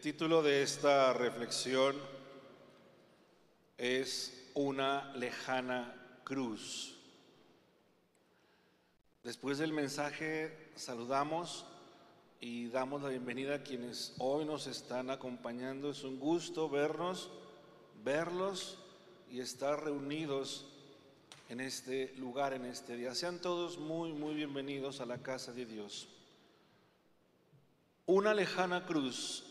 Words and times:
El 0.00 0.04
título 0.14 0.42
de 0.42 0.62
esta 0.62 1.12
reflexión 1.12 1.94
es 3.76 4.48
Una 4.54 5.14
lejana 5.14 5.94
cruz. 6.24 6.96
Después 9.22 9.58
del 9.58 9.74
mensaje 9.74 10.70
saludamos 10.74 11.66
y 12.40 12.68
damos 12.68 13.02
la 13.02 13.10
bienvenida 13.10 13.56
a 13.56 13.62
quienes 13.62 14.14
hoy 14.16 14.46
nos 14.46 14.68
están 14.68 15.10
acompañando. 15.10 15.90
Es 15.90 16.02
un 16.02 16.18
gusto 16.18 16.70
vernos, 16.70 17.30
verlos 18.02 18.78
y 19.30 19.40
estar 19.40 19.84
reunidos 19.84 20.64
en 21.50 21.60
este 21.60 22.14
lugar, 22.16 22.54
en 22.54 22.64
este 22.64 22.96
día. 22.96 23.14
Sean 23.14 23.38
todos 23.38 23.76
muy, 23.76 24.14
muy 24.14 24.34
bienvenidos 24.34 25.02
a 25.02 25.04
la 25.04 25.18
casa 25.18 25.52
de 25.52 25.66
Dios. 25.66 26.08
Una 28.06 28.32
lejana 28.32 28.86
cruz. 28.86 29.44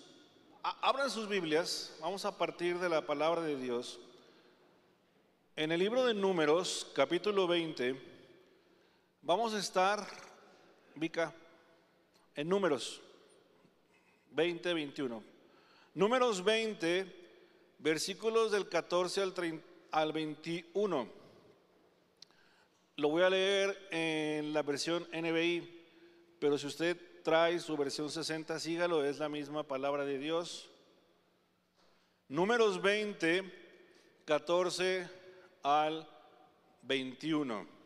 Abran 0.61 1.09
sus 1.09 1.29
Biblias, 1.29 1.95
vamos 2.01 2.25
a 2.25 2.37
partir 2.37 2.79
de 2.79 2.89
la 2.89 3.05
palabra 3.05 3.41
de 3.41 3.55
Dios. 3.55 3.97
En 5.55 5.71
el 5.71 5.79
libro 5.79 6.05
de 6.05 6.13
Números, 6.13 6.85
capítulo 6.93 7.47
20, 7.47 7.95
vamos 9.21 9.53
a 9.53 9.59
estar, 9.59 10.05
Vica, 10.95 11.33
en 12.35 12.49
números 12.49 13.01
20, 14.31 14.73
21. 14.73 15.23
Números 15.93 16.43
20, 16.43 17.05
versículos 17.77 18.51
del 18.51 18.67
14 18.67 19.21
al, 19.21 19.33
30, 19.33 19.65
al 19.91 20.11
21. 20.11 21.07
Lo 22.97 23.09
voy 23.09 23.23
a 23.23 23.29
leer 23.29 23.87
en 23.91 24.51
la 24.51 24.61
versión 24.63 25.07
NBI, 25.13 25.85
pero 26.37 26.57
si 26.57 26.67
usted 26.67 26.97
trae 27.23 27.59
su 27.59 27.75
versión 27.77 28.09
60, 28.09 28.59
sígalo, 28.59 29.03
es 29.03 29.19
la 29.19 29.29
misma 29.29 29.63
palabra 29.63 30.05
de 30.05 30.17
Dios. 30.17 30.69
Números 32.27 32.81
20, 32.81 33.43
14 34.25 35.09
al 35.63 36.07
21. 36.83 37.79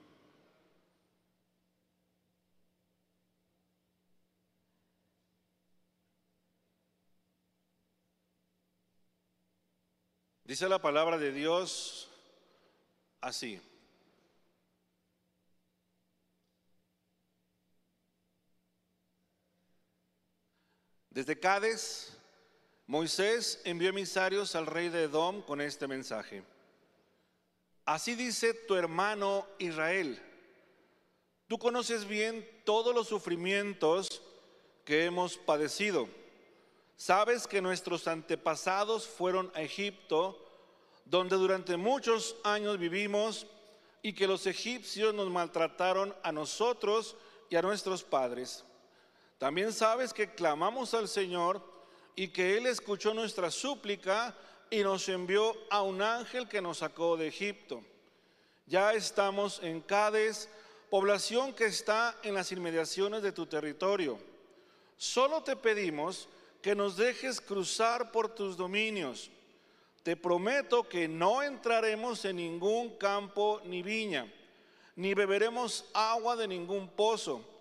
Dice 10.44 10.68
la 10.68 10.80
palabra 10.80 11.18
de 11.18 11.32
Dios 11.32 12.10
así. 13.22 13.62
Desde 21.14 21.40
Cádiz, 21.40 22.12
Moisés 22.88 23.62
envió 23.64 23.90
emisarios 23.90 24.56
al 24.56 24.66
rey 24.66 24.90
de 24.90 25.04
Edom 25.04 25.42
con 25.42 25.62
este 25.62 25.88
mensaje. 25.88 26.44
Así 27.86 28.16
dice 28.16 28.54
tu 28.54 28.76
hermano 28.76 29.48
Israel. 29.60 30.22
Tú 31.48 31.58
conoces 31.58 32.06
bien 32.06 32.46
todos 32.66 32.94
los 32.94 33.08
sufrimientos 33.08 34.22
que 34.84 35.06
hemos 35.06 35.38
padecido 35.38 36.10
Sabes 36.96 37.48
que 37.48 37.62
nuestros 37.62 38.08
antepasados 38.08 39.08
fueron 39.08 39.52
a 39.56 39.62
Egipto, 39.62 40.40
donde 41.06 41.36
durante 41.36 41.76
muchos 41.76 42.36
años 42.44 42.78
vivimos, 42.78 43.48
y 44.02 44.14
que 44.14 44.28
los 44.28 44.48
egipcios 44.48 45.14
nos 45.14 45.30
maltrataron 45.30 46.16
a 46.24 46.32
nosotros 46.32 47.16
y 47.50 47.56
a 47.56 47.62
nuestros 47.62 48.04
padres. 48.04 48.64
También 49.44 49.74
sabes 49.74 50.14
que 50.14 50.34
clamamos 50.34 50.94
al 50.94 51.10
Señor 51.10 51.62
y 52.16 52.30
que 52.30 52.56
Él 52.56 52.66
escuchó 52.66 53.14
nuestra 53.14 53.52
súplica 53.52 54.34
y 54.70 54.84
nos 54.84 55.10
envió 55.10 55.54
a 55.70 55.82
un 55.82 56.02
ángel 56.02 56.48
que 56.48 56.62
nos 56.62 56.78
sacó 56.78 57.18
de 57.18 57.28
Egipto. 57.28 57.84
Ya 58.68 58.94
estamos 58.94 59.60
en 59.62 59.82
Cádiz, 59.82 60.48
población 60.90 61.52
que 61.52 61.66
está 61.66 62.18
en 62.24 62.36
las 62.36 62.54
inmediaciones 62.54 63.22
de 63.22 63.34
tu 63.34 63.46
territorio. 63.46 64.18
Solo 64.96 65.44
te 65.44 65.58
pedimos 65.58 66.30
que 66.62 66.74
nos 66.74 66.96
dejes 66.96 67.42
cruzar 67.42 68.14
por 68.14 68.34
tus 68.34 68.56
dominios. 68.56 69.30
Te 70.04 70.16
prometo 70.16 70.88
que 70.88 71.10
no 71.10 71.44
entraremos 71.44 72.24
en 72.24 72.38
ningún 72.38 72.92
campo 72.92 73.60
ni 73.66 73.84
viña, 73.84 74.26
ni 74.96 75.14
beberemos 75.14 75.84
agua 75.94 76.38
de 76.38 76.48
ningún 76.48 76.88
pozo. 76.88 77.53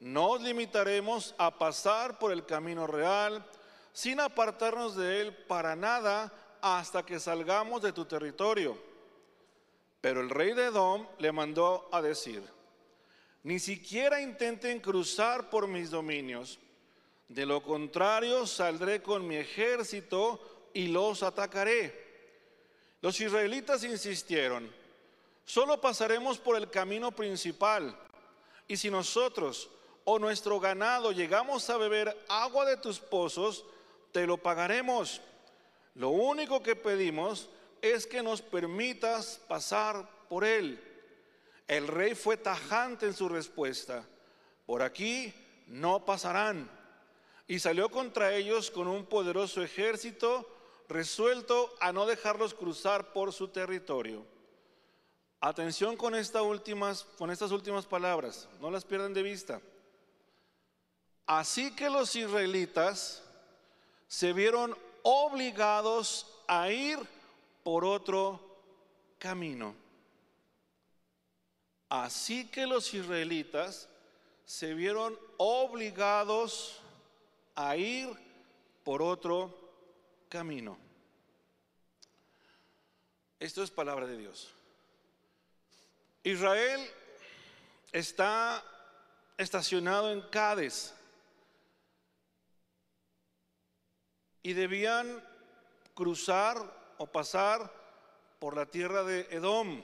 Nos 0.00 0.40
limitaremos 0.40 1.34
a 1.38 1.56
pasar 1.58 2.18
por 2.18 2.32
el 2.32 2.46
camino 2.46 2.86
real, 2.86 3.44
sin 3.92 4.20
apartarnos 4.20 4.96
de 4.96 5.20
él 5.20 5.34
para 5.34 5.74
nada 5.74 6.32
hasta 6.60 7.04
que 7.04 7.18
salgamos 7.18 7.82
de 7.82 7.92
tu 7.92 8.04
territorio. 8.04 8.78
Pero 10.00 10.20
el 10.20 10.30
rey 10.30 10.54
de 10.54 10.66
Edom 10.66 11.06
le 11.18 11.32
mandó 11.32 11.88
a 11.90 12.00
decir, 12.00 12.42
ni 13.42 13.58
siquiera 13.58 14.20
intenten 14.20 14.80
cruzar 14.80 15.50
por 15.50 15.66
mis 15.66 15.90
dominios 15.90 16.58
de 17.28 17.44
lo 17.44 17.62
contrario, 17.62 18.46
saldré 18.46 19.02
con 19.02 19.26
mi 19.26 19.36
ejército 19.36 20.70
y 20.72 20.88
los 20.88 21.22
atacaré. 21.22 22.06
Los 23.02 23.20
israelitas 23.20 23.84
insistieron, 23.84 24.72
solo 25.44 25.80
pasaremos 25.80 26.38
por 26.38 26.56
el 26.56 26.70
camino 26.70 27.12
principal. 27.12 27.96
Y 28.66 28.76
si 28.76 28.90
nosotros 28.90 29.68
o 30.10 30.18
nuestro 30.18 30.58
ganado 30.58 31.12
llegamos 31.12 31.68
a 31.68 31.76
beber 31.76 32.16
agua 32.30 32.64
de 32.64 32.78
tus 32.78 32.98
pozos, 32.98 33.66
te 34.10 34.26
lo 34.26 34.38
pagaremos. 34.38 35.20
Lo 35.94 36.08
único 36.08 36.62
que 36.62 36.74
pedimos 36.74 37.50
es 37.82 38.06
que 38.06 38.22
nos 38.22 38.40
permitas 38.40 39.38
pasar 39.48 40.08
por 40.30 40.46
él. 40.46 40.82
El 41.66 41.86
rey 41.86 42.14
fue 42.14 42.38
tajante 42.38 43.04
en 43.04 43.12
su 43.12 43.28
respuesta. 43.28 44.02
Por 44.64 44.80
aquí 44.80 45.34
no 45.66 46.02
pasarán 46.06 46.70
y 47.46 47.58
salió 47.58 47.90
contra 47.90 48.34
ellos 48.34 48.70
con 48.70 48.88
un 48.88 49.04
poderoso 49.04 49.62
ejército, 49.62 50.48
resuelto 50.88 51.76
a 51.80 51.92
no 51.92 52.06
dejarlos 52.06 52.54
cruzar 52.54 53.12
por 53.12 53.34
su 53.34 53.48
territorio. 53.48 54.24
Atención 55.38 55.98
con, 55.98 56.14
últimas, 56.14 57.04
con 57.18 57.30
estas 57.30 57.50
últimas 57.50 57.84
palabras, 57.84 58.48
no 58.58 58.70
las 58.70 58.86
pierdan 58.86 59.12
de 59.12 59.22
vista. 59.22 59.60
Así 61.28 61.76
que 61.76 61.90
los 61.90 62.16
israelitas 62.16 63.22
se 64.08 64.32
vieron 64.32 64.74
obligados 65.02 66.26
a 66.46 66.70
ir 66.70 66.98
por 67.62 67.84
otro 67.84 68.40
camino. 69.18 69.76
Así 71.90 72.48
que 72.48 72.66
los 72.66 72.94
israelitas 72.94 73.90
se 74.46 74.72
vieron 74.72 75.18
obligados 75.36 76.80
a 77.54 77.76
ir 77.76 78.08
por 78.82 79.02
otro 79.02 79.54
camino. 80.30 80.78
Esto 83.38 83.62
es 83.62 83.70
palabra 83.70 84.06
de 84.06 84.16
Dios. 84.16 84.54
Israel 86.24 86.90
está 87.92 88.64
estacionado 89.36 90.10
en 90.10 90.22
Cádiz 90.22 90.94
y 94.42 94.52
debían 94.52 95.22
cruzar 95.94 96.56
o 96.98 97.06
pasar 97.06 97.72
por 98.38 98.56
la 98.56 98.66
tierra 98.66 99.02
de 99.02 99.26
Edom, 99.30 99.82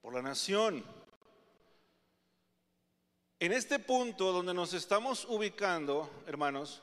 por 0.00 0.14
la 0.14 0.22
nación. 0.22 0.84
En 3.38 3.52
este 3.52 3.78
punto 3.78 4.32
donde 4.32 4.54
nos 4.54 4.72
estamos 4.72 5.24
ubicando, 5.24 6.10
hermanos, 6.26 6.82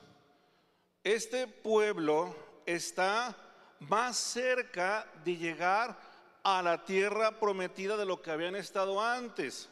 este 1.03 1.47
pueblo 1.47 2.36
está 2.65 3.35
más 3.80 4.18
cerca 4.18 5.09
de 5.24 5.38
llegar 5.38 5.97
a 6.44 6.62
la 6.62 6.83
tierra 6.83 7.39
prometida 7.39 7.95
de 7.95 8.06
lo 8.06 8.21
que 8.21 8.31
habían 8.31 8.56
estado 8.56 9.01
antes. 9.01 9.69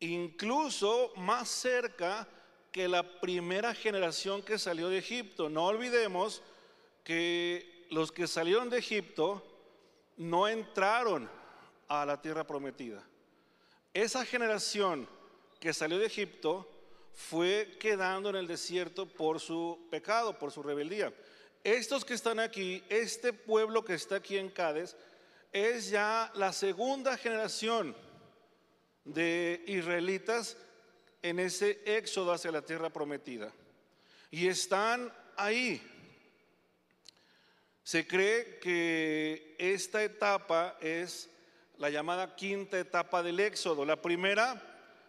Incluso 0.00 1.12
más 1.16 1.48
cerca 1.48 2.26
que 2.72 2.88
la 2.88 3.20
primera 3.20 3.74
generación 3.74 4.42
que 4.42 4.58
salió 4.58 4.88
de 4.88 4.98
Egipto. 4.98 5.50
No 5.50 5.66
olvidemos 5.66 6.42
que 7.04 7.86
los 7.90 8.10
que 8.10 8.26
salieron 8.26 8.70
de 8.70 8.78
Egipto 8.78 9.46
no 10.16 10.48
entraron 10.48 11.28
a 11.86 12.06
la 12.06 12.20
tierra 12.20 12.46
prometida. 12.46 13.04
Esa 13.92 14.24
generación 14.24 15.06
que 15.60 15.74
salió 15.74 15.98
de 15.98 16.06
Egipto 16.06 16.66
fue 17.12 17.76
quedando 17.78 18.30
en 18.30 18.36
el 18.36 18.46
desierto 18.46 19.06
por 19.06 19.38
su 19.38 19.86
pecado, 19.90 20.38
por 20.38 20.50
su 20.50 20.62
rebeldía. 20.62 21.12
Estos 21.62 22.06
que 22.06 22.14
están 22.14 22.40
aquí, 22.40 22.82
este 22.88 23.34
pueblo 23.34 23.84
que 23.84 23.94
está 23.94 24.16
aquí 24.16 24.38
en 24.38 24.48
Cádiz, 24.48 24.96
es 25.52 25.90
ya 25.90 26.32
la 26.34 26.54
segunda 26.54 27.18
generación 27.18 27.94
de 29.04 29.62
israelitas 29.66 30.56
en 31.22 31.38
ese 31.38 31.80
éxodo 31.86 32.32
hacia 32.32 32.52
la 32.52 32.62
tierra 32.62 32.90
prometida. 32.90 33.52
y 34.30 34.48
están 34.48 35.12
ahí. 35.36 35.80
Se 37.84 38.06
cree 38.06 38.58
que 38.60 39.54
esta 39.58 40.02
etapa 40.02 40.78
es 40.80 41.28
la 41.78 41.90
llamada 41.90 42.34
quinta 42.36 42.78
etapa 42.78 43.22
del 43.22 43.40
Éxodo. 43.40 43.84
La 43.84 44.00
primera 44.00 44.60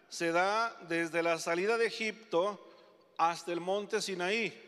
se 0.08 0.32
da 0.32 0.76
desde 0.88 1.22
la 1.22 1.38
salida 1.38 1.78
de 1.78 1.86
Egipto 1.86 2.70
hasta 3.16 3.52
el 3.52 3.60
monte 3.60 4.02
Sinaí. 4.02 4.60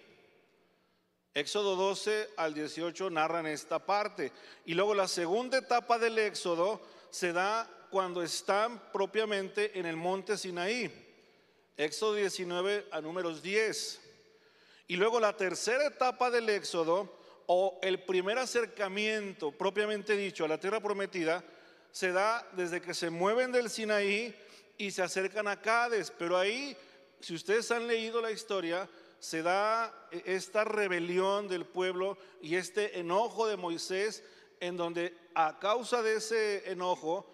Éxodo 1.34 1.76
12 1.76 2.30
al 2.36 2.54
18 2.54 3.10
narran 3.10 3.46
esta 3.46 3.78
parte. 3.78 4.32
Y 4.64 4.74
luego 4.74 4.94
la 4.94 5.08
segunda 5.08 5.58
etapa 5.58 5.98
del 5.98 6.18
Éxodo 6.18 6.80
se 7.10 7.32
da 7.32 7.68
cuando 7.90 8.22
están 8.22 8.90
propiamente 8.92 9.78
en 9.78 9.84
el 9.84 9.96
monte 9.96 10.38
Sinaí. 10.38 11.05
Éxodo 11.76 12.14
19 12.14 12.86
a 12.90 13.00
números 13.00 13.42
10. 13.42 14.00
Y 14.88 14.96
luego 14.96 15.20
la 15.20 15.36
tercera 15.36 15.86
etapa 15.86 16.30
del 16.30 16.48
Éxodo 16.48 17.12
o 17.46 17.78
el 17.82 18.02
primer 18.02 18.38
acercamiento 18.38 19.52
propiamente 19.52 20.16
dicho 20.16 20.44
a 20.44 20.48
la 20.48 20.58
tierra 20.58 20.80
prometida 20.80 21.44
se 21.92 22.12
da 22.12 22.46
desde 22.52 22.80
que 22.80 22.94
se 22.94 23.10
mueven 23.10 23.52
del 23.52 23.70
Sinaí 23.70 24.34
y 24.78 24.90
se 24.90 25.02
acercan 25.02 25.48
a 25.48 25.60
Cádiz. 25.60 26.12
Pero 26.18 26.36
ahí, 26.36 26.76
si 27.20 27.34
ustedes 27.34 27.70
han 27.70 27.86
leído 27.86 28.20
la 28.20 28.30
historia, 28.30 28.88
se 29.18 29.42
da 29.42 30.08
esta 30.24 30.64
rebelión 30.64 31.48
del 31.48 31.64
pueblo 31.64 32.18
y 32.42 32.56
este 32.56 32.98
enojo 32.98 33.46
de 33.46 33.56
Moisés, 33.56 34.22
en 34.60 34.76
donde 34.76 35.16
a 35.34 35.58
causa 35.58 36.02
de 36.02 36.16
ese 36.16 36.70
enojo, 36.70 37.26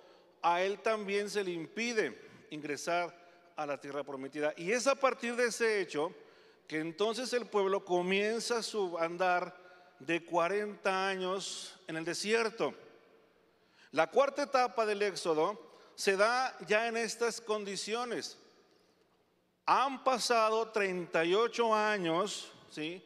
a 0.43 0.63
él 0.63 0.81
también 0.81 1.31
se 1.31 1.45
le 1.45 1.53
impide 1.53 2.21
ingresar 2.51 3.22
a 3.57 3.67
la 3.67 3.81
tierra 3.81 4.05
prometida. 4.05 4.55
Y 4.57 4.73
es 4.73 4.87
a 4.87 4.95
partir 4.95 5.37
de 5.37 5.47
ese 5.47 5.81
hecho 5.81 6.13
que 6.67 6.79
entonces 6.79 7.33
el 7.33 7.47
pueblo 7.47 7.85
comienza 7.85 8.63
su 8.63 8.99
andar 8.99 9.57
de 9.99 10.25
40 10.25 11.09
años 11.09 11.79
en 11.87 11.97
el 11.97 12.05
desierto. 12.05 12.75
La 13.93 14.11
cuarta 14.11 14.45
etapa 14.45 14.87
del 14.87 15.03
éxodo 15.03 15.61
se 15.95 16.17
da 16.17 16.57
ya 16.67 16.89
en 16.89 16.97
estas 16.97 17.41
condiciones. 17.41 18.39
Han 19.67 20.03
pasado 20.03 20.71
38 20.71 21.75
años, 21.75 22.51
¿sí? 22.71 23.03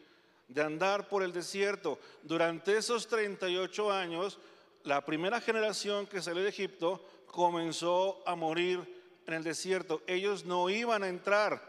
De 0.49 0.63
andar 0.63 1.09
por 1.09 1.23
el 1.23 1.33
desierto. 1.33 1.99
Durante 2.23 2.77
esos 2.77 3.07
38 3.09 3.93
años, 3.93 4.39
la 4.85 5.05
primera 5.05 5.41
generación 5.41 6.07
que 6.07 6.23
salió 6.23 6.43
de 6.43 6.49
Egipto 6.51 7.05
comenzó 7.27 8.23
a 8.25 8.35
morir 8.35 8.96
en 9.27 9.35
el 9.35 9.45
desierto. 9.45 10.03
Ellos 10.07 10.45
no 10.45 10.71
iban 10.71 11.03
a 11.03 11.09
entrar 11.09 11.61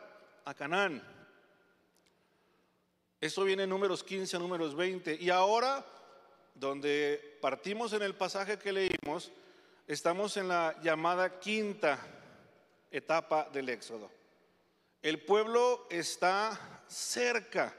a 0.45 0.53
Canaán. 0.53 1.03
Eso 3.19 3.43
viene 3.43 3.63
en 3.63 3.69
números 3.69 4.03
15 4.03 4.37
a 4.37 4.39
números 4.39 4.75
20. 4.75 5.15
Y 5.15 5.29
ahora, 5.29 5.83
donde 6.53 7.37
partimos 7.41 7.93
en 7.93 8.03
el 8.03 8.15
pasaje 8.15 8.57
que 8.59 8.71
leímos, 8.71 9.31
estamos 9.87 10.37
en 10.37 10.47
la 10.47 10.75
llamada 10.81 11.39
quinta 11.39 11.99
etapa 12.91 13.49
del 13.51 13.69
Éxodo. 13.69 14.11
El 15.01 15.23
pueblo 15.23 15.87
está 15.89 16.83
cerca, 16.87 17.73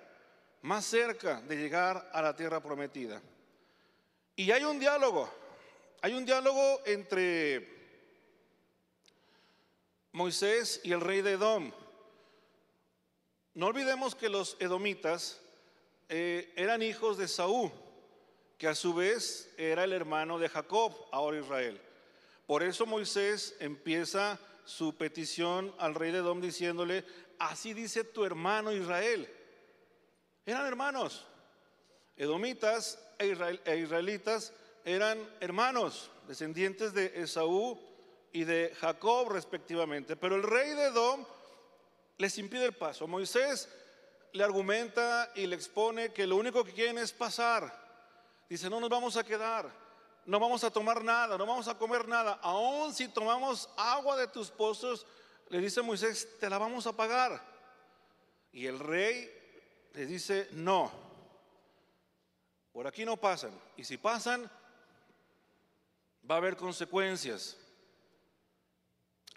más 0.62 0.84
cerca 0.84 1.40
de 1.42 1.56
llegar 1.56 2.10
a 2.12 2.20
la 2.20 2.34
tierra 2.34 2.60
prometida. 2.60 3.22
Y 4.34 4.50
hay 4.50 4.64
un 4.64 4.78
diálogo, 4.78 5.28
hay 6.00 6.14
un 6.14 6.24
diálogo 6.24 6.80
entre 6.84 7.77
Moisés 10.12 10.80
y 10.84 10.92
el 10.92 11.00
rey 11.00 11.22
de 11.22 11.32
Edom. 11.32 11.72
No 13.54 13.66
olvidemos 13.66 14.14
que 14.14 14.28
los 14.28 14.56
edomitas 14.60 15.40
eh, 16.08 16.52
eran 16.56 16.82
hijos 16.82 17.18
de 17.18 17.28
Saúl, 17.28 17.70
que 18.56 18.68
a 18.68 18.74
su 18.74 18.94
vez 18.94 19.52
era 19.56 19.84
el 19.84 19.92
hermano 19.92 20.38
de 20.38 20.48
Jacob, 20.48 20.94
ahora 21.12 21.38
Israel. 21.38 21.80
Por 22.46 22.62
eso 22.62 22.86
Moisés 22.86 23.56
empieza 23.60 24.38
su 24.64 24.96
petición 24.96 25.74
al 25.78 25.94
rey 25.94 26.12
de 26.12 26.18
Edom 26.18 26.40
diciéndole, 26.40 27.04
así 27.38 27.74
dice 27.74 28.04
tu 28.04 28.24
hermano 28.24 28.72
Israel. 28.72 29.28
Eran 30.46 30.66
hermanos. 30.66 31.26
Edomitas 32.16 32.98
e, 33.18 33.60
e 33.64 33.76
israelitas 33.78 34.52
eran 34.84 35.18
hermanos, 35.40 36.10
descendientes 36.26 36.92
de 36.94 37.22
Esaú 37.22 37.78
y 38.32 38.44
de 38.44 38.74
Jacob 38.80 39.30
respectivamente. 39.30 40.16
Pero 40.16 40.36
el 40.36 40.42
rey 40.42 40.70
de 40.70 40.86
Edom 40.86 41.24
les 42.16 42.38
impide 42.38 42.66
el 42.66 42.74
paso. 42.74 43.06
Moisés 43.06 43.68
le 44.32 44.44
argumenta 44.44 45.30
y 45.34 45.46
le 45.46 45.56
expone 45.56 46.12
que 46.12 46.26
lo 46.26 46.36
único 46.36 46.64
que 46.64 46.72
quieren 46.72 46.98
es 46.98 47.12
pasar. 47.12 47.86
Dice, 48.48 48.68
no 48.70 48.80
nos 48.80 48.90
vamos 48.90 49.16
a 49.16 49.24
quedar 49.24 49.70
no 50.28 50.38
vamos 50.38 50.62
a 50.62 50.70
tomar 50.70 51.02
nada, 51.02 51.38
no 51.38 51.46
vamos 51.46 51.68
a 51.68 51.78
comer 51.78 52.06
nada. 52.06 52.38
Aún 52.42 52.92
si 52.92 53.08
tomamos 53.08 53.66
agua 53.78 54.14
de 54.14 54.28
tus 54.28 54.50
pozos, 54.50 55.06
le 55.48 55.58
dice 55.58 55.80
Moisés, 55.80 56.38
te 56.38 56.50
la 56.50 56.58
vamos 56.58 56.86
a 56.86 56.92
pagar. 56.92 57.42
Y 58.52 58.66
el 58.66 58.78
rey 58.78 59.32
le 59.94 60.04
dice, 60.04 60.46
no, 60.52 60.92
por 62.72 62.86
aquí 62.86 63.06
no 63.06 63.16
pasan. 63.16 63.58
Y 63.78 63.84
si 63.84 63.96
pasan, 63.96 64.50
va 66.30 66.34
a 66.34 66.38
haber 66.38 66.58
consecuencias. 66.58 67.56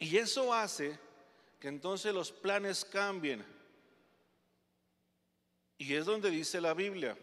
Y 0.01 0.17
eso 0.17 0.51
hace 0.51 0.97
que 1.59 1.67
entonces 1.67 2.11
los 2.11 2.31
planes 2.31 2.83
cambien. 2.83 3.45
Y 5.77 5.93
es 5.93 6.05
donde 6.05 6.31
dice 6.31 6.59
la 6.59 6.73
Biblia. 6.73 7.15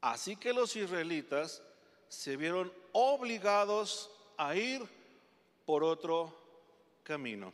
Así 0.00 0.34
que 0.34 0.52
los 0.52 0.74
israelitas 0.74 1.62
se 2.08 2.36
vieron 2.36 2.72
obligados 2.90 4.10
a 4.36 4.56
ir 4.56 4.82
por 5.64 5.84
otro 5.84 6.36
camino. 7.04 7.52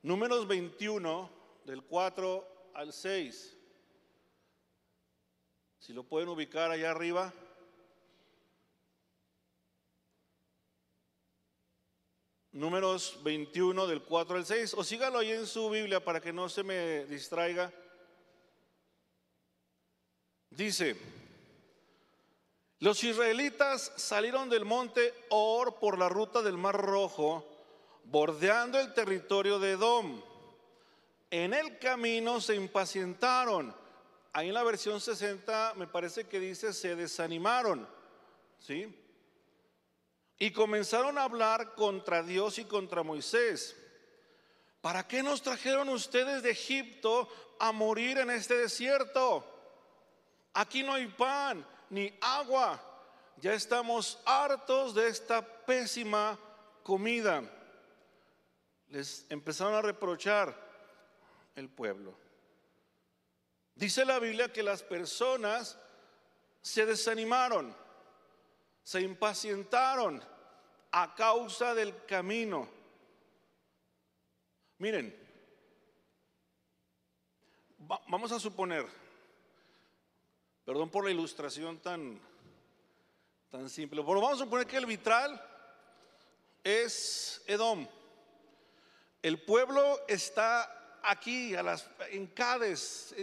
Números 0.00 0.48
21, 0.48 1.30
del 1.66 1.82
4 1.82 2.70
al 2.72 2.90
6. 2.94 3.54
Si 5.78 5.92
lo 5.92 6.04
pueden 6.04 6.30
ubicar 6.30 6.70
allá 6.70 6.90
arriba. 6.90 7.34
Números 12.54 13.18
21 13.24 13.88
del 13.88 14.02
4 14.02 14.36
al 14.36 14.46
6. 14.46 14.74
O 14.74 14.84
sígalo 14.84 15.18
ahí 15.18 15.32
en 15.32 15.44
su 15.44 15.68
Biblia 15.68 16.02
para 16.02 16.20
que 16.20 16.32
no 16.32 16.48
se 16.48 16.62
me 16.62 17.04
distraiga. 17.06 17.72
Dice, 20.50 20.96
los 22.78 23.02
israelitas 23.02 23.92
salieron 23.96 24.48
del 24.48 24.64
monte 24.64 25.12
Or 25.30 25.80
por 25.80 25.98
la 25.98 26.08
ruta 26.08 26.42
del 26.42 26.56
Mar 26.56 26.80
Rojo, 26.80 27.44
bordeando 28.04 28.78
el 28.78 28.94
territorio 28.94 29.58
de 29.58 29.72
Edom. 29.72 30.22
En 31.32 31.54
el 31.54 31.80
camino 31.80 32.40
se 32.40 32.54
impacientaron. 32.54 33.74
Ahí 34.32 34.48
en 34.48 34.54
la 34.54 34.62
versión 34.62 35.00
60 35.00 35.74
me 35.74 35.88
parece 35.88 36.28
que 36.28 36.38
dice 36.38 36.72
se 36.72 36.94
desanimaron. 36.94 37.88
¿Sí? 38.60 38.94
Y 40.44 40.50
comenzaron 40.50 41.16
a 41.16 41.22
hablar 41.22 41.74
contra 41.74 42.22
Dios 42.22 42.58
y 42.58 42.66
contra 42.66 43.02
Moisés. 43.02 43.74
¿Para 44.82 45.08
qué 45.08 45.22
nos 45.22 45.40
trajeron 45.40 45.88
ustedes 45.88 46.42
de 46.42 46.50
Egipto 46.50 47.30
a 47.58 47.72
morir 47.72 48.18
en 48.18 48.28
este 48.28 48.54
desierto? 48.58 49.42
Aquí 50.52 50.82
no 50.82 50.92
hay 50.92 51.06
pan, 51.06 51.66
ni 51.88 52.14
agua. 52.20 52.78
Ya 53.38 53.54
estamos 53.54 54.18
hartos 54.26 54.94
de 54.94 55.08
esta 55.08 55.40
pésima 55.64 56.38
comida. 56.82 57.42
Les 58.90 59.24
empezaron 59.30 59.72
a 59.72 59.80
reprochar 59.80 60.54
el 61.54 61.70
pueblo. 61.70 62.14
Dice 63.74 64.04
la 64.04 64.18
Biblia 64.18 64.52
que 64.52 64.62
las 64.62 64.82
personas 64.82 65.78
se 66.60 66.84
desanimaron, 66.84 67.74
se 68.82 69.00
impacientaron 69.00 70.33
a 70.96 71.12
causa 71.12 71.74
del 71.74 72.04
camino. 72.06 72.68
Miren, 74.78 75.12
vamos 78.06 78.30
a 78.30 78.38
suponer, 78.38 78.86
Perdón 80.64 80.88
por 80.88 81.04
la 81.04 81.10
ilustración 81.10 81.78
tan, 81.78 82.18
tan 83.50 83.68
simple. 83.68 84.02
Pero 84.02 84.20
vamos 84.20 84.40
a 84.40 84.44
suponer 84.44 84.66
que 84.66 84.78
el 84.78 84.86
vitral 84.86 85.38
es 86.62 87.42
Edom. 87.46 87.86
El 89.20 89.42
pueblo 89.42 90.00
está 90.06 91.00
aquí, 91.02 91.54
en 92.10 92.26
Cádiz. 92.28 93.14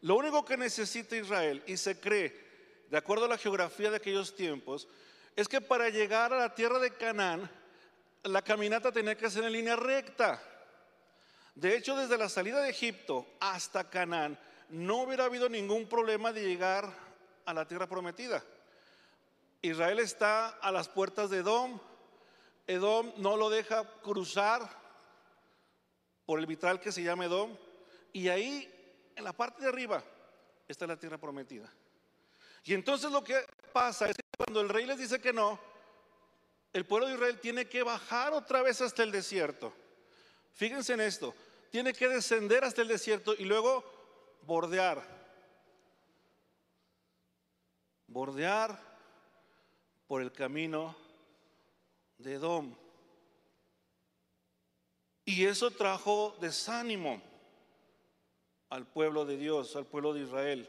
Lo 0.00 0.16
único 0.16 0.44
que 0.44 0.56
necesita 0.56 1.14
Israel, 1.14 1.62
y 1.66 1.76
se 1.76 2.00
cree, 2.00 2.34
de 2.90 2.96
acuerdo 2.96 3.26
a 3.26 3.28
la 3.28 3.38
geografía 3.38 3.90
de 3.90 3.96
aquellos 3.96 4.34
tiempos, 4.34 4.88
es 5.36 5.48
que 5.48 5.60
para 5.60 5.90
llegar 5.90 6.32
a 6.32 6.38
la 6.38 6.54
tierra 6.54 6.78
de 6.78 6.90
Canaán, 6.90 7.48
la 8.24 8.42
caminata 8.42 8.90
tenía 8.90 9.16
que 9.16 9.30
ser 9.30 9.44
en 9.44 9.52
línea 9.52 9.76
recta. 9.76 10.42
De 11.54 11.76
hecho, 11.76 11.94
desde 11.94 12.16
la 12.16 12.30
salida 12.30 12.62
de 12.62 12.70
Egipto 12.70 13.26
hasta 13.38 13.88
Canaán, 13.88 14.38
no 14.70 15.02
hubiera 15.02 15.26
habido 15.26 15.48
ningún 15.48 15.86
problema 15.88 16.32
de 16.32 16.42
llegar 16.42 16.90
a 17.44 17.54
la 17.54 17.68
tierra 17.68 17.86
prometida. 17.86 18.42
Israel 19.62 19.98
está 19.98 20.48
a 20.48 20.72
las 20.72 20.88
puertas 20.88 21.28
de 21.30 21.38
Edom. 21.38 21.78
Edom 22.66 23.12
no 23.18 23.36
lo 23.36 23.50
deja 23.50 23.84
cruzar 24.02 24.68
por 26.24 26.40
el 26.40 26.46
vitral 26.46 26.80
que 26.80 26.92
se 26.92 27.02
llama 27.02 27.26
Edom. 27.26 27.56
Y 28.12 28.28
ahí, 28.28 28.72
en 29.14 29.22
la 29.22 29.34
parte 29.34 29.62
de 29.62 29.68
arriba, 29.68 30.02
está 30.66 30.86
la 30.86 30.98
tierra 30.98 31.18
prometida. 31.18 31.70
Y 32.66 32.74
entonces 32.74 33.12
lo 33.12 33.22
que 33.22 33.46
pasa 33.72 34.08
es 34.08 34.16
que 34.16 34.22
cuando 34.36 34.60
el 34.60 34.68
rey 34.68 34.86
les 34.86 34.98
dice 34.98 35.20
que 35.20 35.32
no, 35.32 35.58
el 36.72 36.84
pueblo 36.84 37.06
de 37.06 37.14
Israel 37.14 37.38
tiene 37.40 37.68
que 37.68 37.84
bajar 37.84 38.32
otra 38.32 38.60
vez 38.60 38.80
hasta 38.80 39.04
el 39.04 39.12
desierto. 39.12 39.72
Fíjense 40.52 40.94
en 40.94 41.00
esto, 41.00 41.32
tiene 41.70 41.92
que 41.92 42.08
descender 42.08 42.64
hasta 42.64 42.82
el 42.82 42.88
desierto 42.88 43.34
y 43.38 43.44
luego 43.44 43.84
bordear. 44.42 45.00
Bordear 48.08 48.80
por 50.08 50.20
el 50.20 50.32
camino 50.32 50.96
de 52.18 52.34
Edom. 52.34 52.74
Y 55.24 55.44
eso 55.44 55.70
trajo 55.70 56.36
desánimo 56.40 57.22
al 58.70 58.88
pueblo 58.88 59.24
de 59.24 59.36
Dios, 59.36 59.76
al 59.76 59.86
pueblo 59.86 60.12
de 60.14 60.22
Israel. 60.22 60.68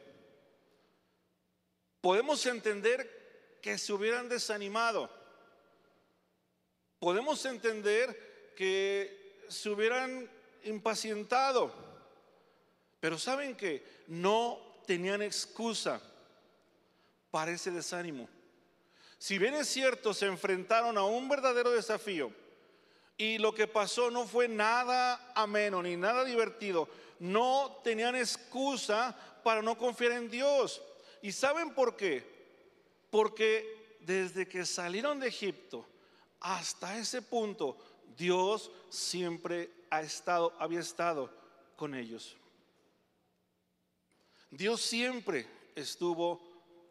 Podemos 2.01 2.46
entender 2.46 3.60
que 3.62 3.77
se 3.77 3.94
hubieran 3.94 4.30
desanimado. 4.30 5.10
Podemos 7.00 7.44
entender 7.46 8.54
que 8.56 9.44
se 9.50 9.70
hubieran 9.70 10.30
impacientado. 10.63 11.74
Pero 13.00 13.18
saben 13.18 13.56
que 13.56 13.86
no 14.08 14.60
tenían 14.86 15.22
excusa 15.22 16.01
para 17.30 17.51
ese 17.51 17.72
desánimo. 17.72 18.27
Si 19.20 19.38
bien 19.38 19.56
es 19.56 19.68
cierto, 19.68 20.13
se 20.13 20.27
enfrentaron 20.27 20.98
a 20.98 21.04
un 21.04 21.27
verdadero 21.27 21.72
desafío 21.72 22.32
y 23.18 23.39
lo 23.39 23.54
que 23.54 23.68
pasó 23.68 24.12
no 24.12 24.27
fue 24.27 24.48
nada 24.48 25.32
ameno 25.34 25.82
ni 25.82 25.98
nada 25.98 26.24
divertido, 26.24 26.88
no 27.20 27.80
tenían 27.84 28.16
excusa 28.16 29.16
para 29.44 29.63
no 29.63 29.75
confiar 29.77 30.12
en 30.13 30.30
Dios. 30.30 30.82
¿Y 31.28 31.34
saben 31.34 31.74
por 31.74 31.98
qué? 31.98 32.24
Porque 33.10 33.98
desde 34.00 34.48
que 34.48 34.66
salieron 34.66 35.20
de 35.20 35.28
Egipto 35.28 35.86
hasta 36.40 36.98
ese 36.98 37.22
punto, 37.22 37.78
Dios 38.16 38.72
siempre 38.90 39.70
ha 39.90 40.02
estado, 40.02 40.56
había 40.58 40.80
estado 40.80 41.30
con 41.76 41.96
ellos. 41.96 42.38
Dios 44.50 44.80
siempre 44.80 45.46
estuvo 45.76 46.40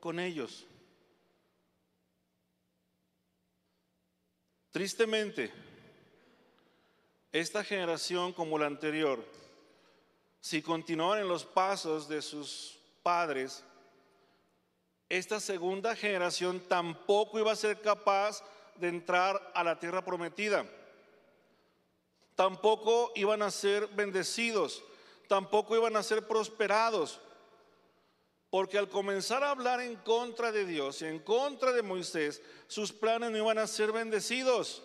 con 0.01 0.21
ellos. 0.21 0.67
Tristemente, 4.71 5.51
esta 7.33 7.65
generación 7.65 8.35
como 8.35 8.59
la 8.59 8.67
anterior, 8.67 9.25
si 10.43 10.61
continuaban 10.61 11.21
en 11.21 11.29
los 11.29 11.47
pasos 11.47 12.07
de 12.07 12.21
sus 12.21 12.79
padres, 13.03 13.65
esta 15.09 15.39
segunda 15.41 15.95
generación 15.95 16.61
tampoco 16.69 17.39
iba 17.39 17.53
a 17.53 17.57
ser 17.57 17.81
capaz 17.81 18.43
de 18.77 18.89
entrar 18.89 19.53
a 19.55 19.63
la 19.63 19.79
tierra 19.79 20.05
prometida. 20.05 20.67
Tampoco 22.35 23.13
iban 23.15 23.43
a 23.43 23.51
ser 23.51 23.87
bendecidos, 23.89 24.83
tampoco 25.29 25.77
iban 25.77 25.97
a 25.97 26.03
ser 26.03 26.27
prosperados. 26.27 27.21
Porque 28.51 28.79
al 28.79 28.89
comenzar 28.89 29.43
a 29.43 29.51
hablar 29.51 29.81
en 29.81 29.97
contra 29.97 30.53
de 30.53 30.65
Dios 30.65 31.03
y 31.03 31.07
en 31.07 31.19
contra 31.19 31.73
de 31.73 31.83
Moisés, 31.83 32.43
sus 32.69 32.93
planes 32.93 33.31
no 33.31 33.39
iban 33.39 33.59
a 33.59 33.67
ser 33.67 33.93
bendecidos. 33.93 34.83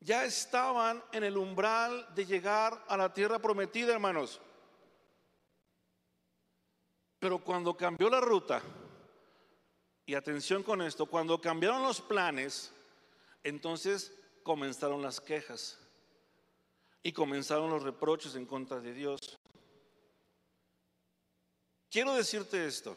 Ya 0.00 0.24
estaban 0.24 1.02
en 1.12 1.24
el 1.24 1.36
umbral 1.36 2.08
de 2.14 2.26
llegar 2.26 2.84
a 2.88 2.96
la 2.96 3.12
tierra 3.12 3.38
prometida, 3.38 3.92
hermanos. 3.92 4.40
Pero 7.18 7.38
cuando 7.42 7.76
cambió 7.76 8.08
la 8.08 8.20
ruta, 8.20 8.62
y 10.08 10.14
atención 10.14 10.62
con 10.62 10.80
esto, 10.80 11.04
cuando 11.04 11.38
cambiaron 11.38 11.82
los 11.82 12.00
planes, 12.00 12.72
entonces 13.42 14.10
comenzaron 14.42 15.02
las 15.02 15.20
quejas 15.20 15.78
y 17.02 17.12
comenzaron 17.12 17.68
los 17.68 17.82
reproches 17.82 18.34
en 18.34 18.46
contra 18.46 18.80
de 18.80 18.94
Dios. 18.94 19.38
Quiero 21.90 22.14
decirte 22.14 22.66
esto. 22.66 22.96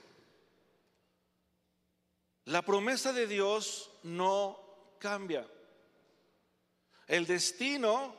La 2.46 2.62
promesa 2.62 3.12
de 3.12 3.28
Dios 3.28 3.92
no 4.04 4.58
cambia. 4.98 5.46
El 7.08 7.26
destino 7.26 8.16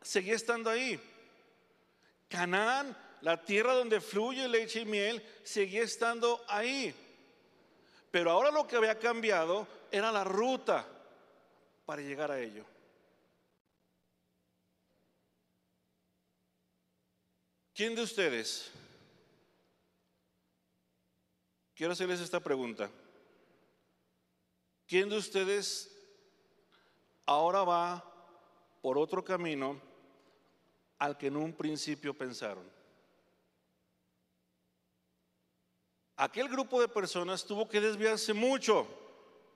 seguía 0.00 0.34
estando 0.34 0.70
ahí. 0.70 0.98
Canaán, 2.28 2.96
la 3.22 3.42
tierra 3.44 3.74
donde 3.74 4.00
fluye 4.00 4.48
leche 4.48 4.80
y 4.80 4.84
miel, 4.84 5.22
seguía 5.42 5.82
estando 5.82 6.44
ahí. 6.48 6.94
Pero 8.10 8.30
ahora 8.30 8.50
lo 8.50 8.66
que 8.66 8.76
había 8.76 8.98
cambiado 8.98 9.66
era 9.90 10.10
la 10.10 10.24
ruta 10.24 10.86
para 11.84 12.02
llegar 12.02 12.30
a 12.30 12.40
ello. 12.40 12.64
¿Quién 17.74 17.94
de 17.94 18.02
ustedes 18.02 18.70
Quiero 21.80 21.94
hacerles 21.94 22.20
esta 22.20 22.40
pregunta. 22.40 22.90
¿Quién 24.86 25.08
de 25.08 25.16
ustedes 25.16 25.90
ahora 27.24 27.64
va 27.64 28.04
por 28.82 28.98
otro 28.98 29.24
camino 29.24 29.80
al 30.98 31.16
que 31.16 31.28
en 31.28 31.38
un 31.38 31.54
principio 31.54 32.12
pensaron? 32.12 32.79
Aquel 36.20 36.50
grupo 36.50 36.78
de 36.82 36.86
personas 36.86 37.46
tuvo 37.46 37.66
que 37.66 37.80
desviarse 37.80 38.34
mucho 38.34 38.86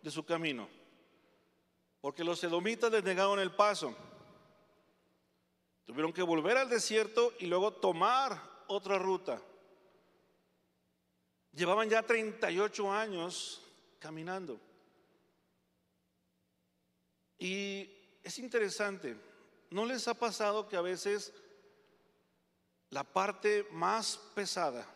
de 0.00 0.10
su 0.10 0.24
camino, 0.24 0.66
porque 2.00 2.24
los 2.24 2.42
edomitas 2.42 2.90
les 2.90 3.04
negaron 3.04 3.38
el 3.38 3.54
paso. 3.54 3.94
Tuvieron 5.84 6.10
que 6.10 6.22
volver 6.22 6.56
al 6.56 6.70
desierto 6.70 7.34
y 7.38 7.48
luego 7.48 7.70
tomar 7.70 8.40
otra 8.66 8.98
ruta. 8.98 9.42
Llevaban 11.52 11.90
ya 11.90 12.02
38 12.02 12.90
años 12.90 13.60
caminando. 13.98 14.58
Y 17.38 17.90
es 18.22 18.38
interesante, 18.38 19.18
¿no 19.68 19.84
les 19.84 20.08
ha 20.08 20.14
pasado 20.14 20.66
que 20.66 20.78
a 20.78 20.80
veces 20.80 21.30
la 22.88 23.04
parte 23.04 23.68
más 23.70 24.16
pesada 24.34 24.93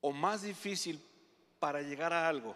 o 0.00 0.12
más 0.12 0.42
difícil 0.42 1.02
para 1.58 1.82
llegar 1.82 2.12
a 2.12 2.28
algo 2.28 2.54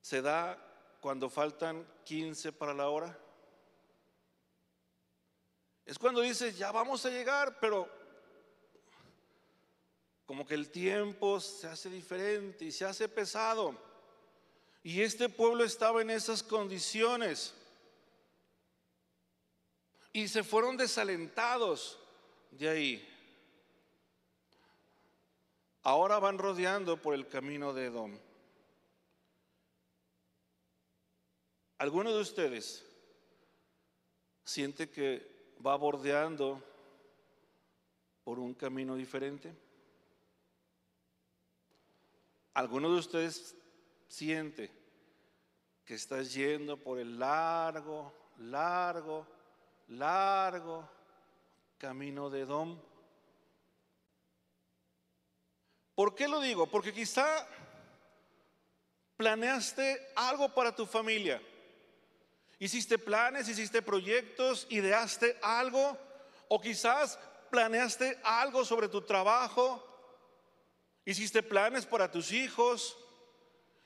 se 0.00 0.22
da 0.22 0.58
cuando 1.00 1.28
faltan 1.28 1.86
15 2.04 2.52
para 2.52 2.74
la 2.74 2.88
hora? 2.88 3.18
Es 5.84 5.98
cuando 5.98 6.20
dices, 6.20 6.56
ya 6.56 6.70
vamos 6.70 7.04
a 7.04 7.10
llegar, 7.10 7.58
pero 7.60 7.88
como 10.24 10.46
que 10.46 10.54
el 10.54 10.70
tiempo 10.70 11.40
se 11.40 11.66
hace 11.66 11.90
diferente 11.90 12.64
y 12.64 12.70
se 12.70 12.84
hace 12.84 13.08
pesado. 13.08 13.76
Y 14.82 15.02
este 15.02 15.28
pueblo 15.28 15.64
estaba 15.64 16.00
en 16.00 16.10
esas 16.10 16.42
condiciones. 16.42 17.52
Y 20.12 20.28
se 20.28 20.44
fueron 20.44 20.76
desalentados 20.76 21.98
de 22.52 22.68
ahí. 22.68 23.09
Ahora 25.82 26.18
van 26.18 26.38
rodeando 26.38 27.00
por 27.00 27.14
el 27.14 27.26
camino 27.26 27.72
de 27.72 27.86
Edom. 27.86 28.18
¿Alguno 31.78 32.12
de 32.12 32.20
ustedes 32.20 32.86
siente 34.44 34.90
que 34.90 35.54
va 35.64 35.76
bordeando 35.76 36.62
por 38.22 38.38
un 38.38 38.52
camino 38.52 38.94
diferente? 38.96 39.56
¿Alguno 42.52 42.92
de 42.92 42.98
ustedes 42.98 43.56
siente 44.06 44.70
que 45.86 45.94
está 45.94 46.22
yendo 46.22 46.76
por 46.76 46.98
el 46.98 47.18
largo, 47.18 48.12
largo, 48.36 49.26
largo 49.88 50.86
camino 51.78 52.28
de 52.28 52.40
Edom? 52.40 52.89
¿Por 56.00 56.14
qué 56.14 56.26
lo 56.28 56.40
digo? 56.40 56.66
Porque 56.66 56.94
quizá 56.94 57.46
planeaste 59.18 60.12
algo 60.16 60.48
para 60.48 60.74
tu 60.74 60.86
familia. 60.86 61.42
Hiciste 62.58 62.96
planes, 62.96 63.50
hiciste 63.50 63.82
proyectos, 63.82 64.66
ideaste 64.70 65.38
algo 65.42 65.98
o 66.48 66.58
quizás 66.58 67.18
planeaste 67.50 68.18
algo 68.24 68.64
sobre 68.64 68.88
tu 68.88 69.02
trabajo, 69.02 69.86
hiciste 71.04 71.42
planes 71.42 71.84
para 71.84 72.10
tus 72.10 72.32
hijos, 72.32 72.96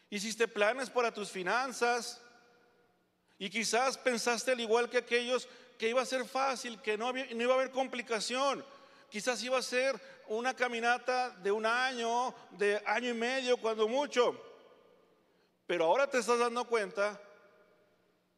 hiciste 0.08 0.46
planes 0.46 0.90
para 0.90 1.12
tus 1.12 1.32
finanzas 1.32 2.20
y 3.40 3.50
quizás 3.50 3.98
pensaste 3.98 4.52
al 4.52 4.60
igual 4.60 4.88
que 4.88 4.98
aquellos 4.98 5.48
que 5.76 5.88
iba 5.88 6.00
a 6.00 6.06
ser 6.06 6.24
fácil, 6.24 6.80
que 6.80 6.96
no, 6.96 7.12
no 7.12 7.42
iba 7.42 7.54
a 7.54 7.56
haber 7.56 7.72
complicación, 7.72 8.64
quizás 9.10 9.42
iba 9.42 9.58
a 9.58 9.62
ser 9.62 10.13
una 10.28 10.54
caminata 10.54 11.30
de 11.30 11.50
un 11.50 11.66
año, 11.66 12.34
de 12.52 12.82
año 12.86 13.10
y 13.10 13.14
medio, 13.14 13.56
cuando 13.56 13.88
mucho. 13.88 14.40
Pero 15.66 15.86
ahora 15.86 16.08
te 16.08 16.18
estás 16.18 16.38
dando 16.38 16.64
cuenta 16.66 17.20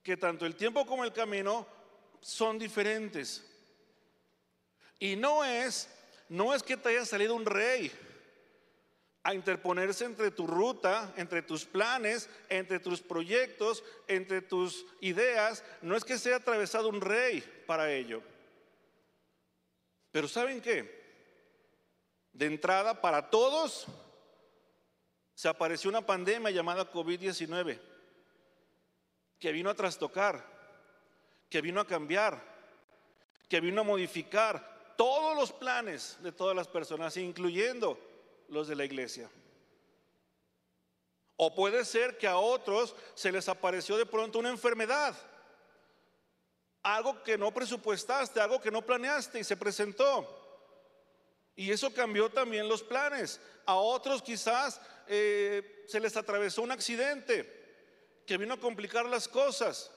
que 0.02 0.16
tanto 0.16 0.46
el 0.46 0.54
tiempo 0.54 0.86
como 0.86 1.04
el 1.04 1.12
camino 1.12 1.66
son 2.20 2.58
diferentes. 2.58 3.44
Y 4.98 5.16
no 5.16 5.44
es, 5.44 5.88
no 6.28 6.54
es 6.54 6.62
que 6.62 6.76
te 6.76 6.90
haya 6.90 7.04
salido 7.04 7.34
un 7.34 7.44
rey 7.44 7.92
a 9.22 9.34
interponerse 9.34 10.04
entre 10.04 10.30
tu 10.30 10.46
ruta, 10.46 11.12
entre 11.16 11.42
tus 11.42 11.64
planes, 11.64 12.30
entre 12.48 12.78
tus 12.78 13.00
proyectos, 13.00 13.82
entre 14.06 14.40
tus 14.40 14.86
ideas. 15.00 15.64
No 15.82 15.96
es 15.96 16.04
que 16.04 16.16
sea 16.16 16.36
atravesado 16.36 16.88
un 16.88 17.00
rey 17.00 17.42
para 17.66 17.92
ello. 17.92 18.22
Pero 20.12 20.28
¿saben 20.28 20.60
qué? 20.60 20.95
De 22.36 22.44
entrada, 22.44 23.00
para 23.00 23.30
todos, 23.30 23.86
se 25.34 25.48
apareció 25.48 25.88
una 25.88 26.04
pandemia 26.04 26.50
llamada 26.50 26.92
COVID-19 26.92 27.80
que 29.38 29.52
vino 29.52 29.70
a 29.70 29.74
trastocar, 29.74 30.44
que 31.48 31.62
vino 31.62 31.80
a 31.80 31.86
cambiar, 31.86 32.42
que 33.48 33.58
vino 33.58 33.80
a 33.80 33.84
modificar 33.84 34.94
todos 34.98 35.34
los 35.34 35.50
planes 35.50 36.18
de 36.20 36.30
todas 36.30 36.54
las 36.54 36.68
personas, 36.68 37.16
incluyendo 37.16 37.98
los 38.48 38.68
de 38.68 38.76
la 38.76 38.84
iglesia. 38.84 39.30
O 41.36 41.54
puede 41.54 41.86
ser 41.86 42.18
que 42.18 42.26
a 42.26 42.36
otros 42.36 42.94
se 43.14 43.32
les 43.32 43.48
apareció 43.48 43.96
de 43.96 44.04
pronto 44.04 44.38
una 44.38 44.50
enfermedad, 44.50 45.16
algo 46.82 47.22
que 47.22 47.38
no 47.38 47.50
presupuestaste, 47.50 48.42
algo 48.42 48.60
que 48.60 48.70
no 48.70 48.82
planeaste 48.82 49.40
y 49.40 49.44
se 49.44 49.56
presentó. 49.56 50.45
Y 51.56 51.70
eso 51.70 51.92
cambió 51.92 52.28
también 52.28 52.68
los 52.68 52.82
planes. 52.82 53.40
A 53.64 53.76
otros 53.76 54.22
quizás 54.22 54.80
eh, 55.08 55.84
se 55.88 55.98
les 55.98 56.16
atravesó 56.16 56.62
un 56.62 56.70
accidente 56.70 57.56
que 58.26 58.36
vino 58.36 58.54
a 58.54 58.60
complicar 58.60 59.06
las 59.06 59.26
cosas. 59.26 59.90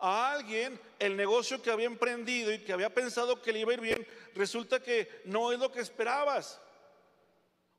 A 0.00 0.32
alguien 0.32 0.80
el 0.98 1.16
negocio 1.16 1.62
que 1.62 1.70
había 1.70 1.86
emprendido 1.86 2.52
y 2.52 2.58
que 2.58 2.72
había 2.72 2.92
pensado 2.92 3.40
que 3.40 3.52
le 3.52 3.60
iba 3.60 3.70
a 3.70 3.74
ir 3.74 3.80
bien, 3.80 4.06
resulta 4.34 4.82
que 4.82 5.22
no 5.26 5.52
es 5.52 5.60
lo 5.60 5.70
que 5.70 5.80
esperabas. 5.80 6.60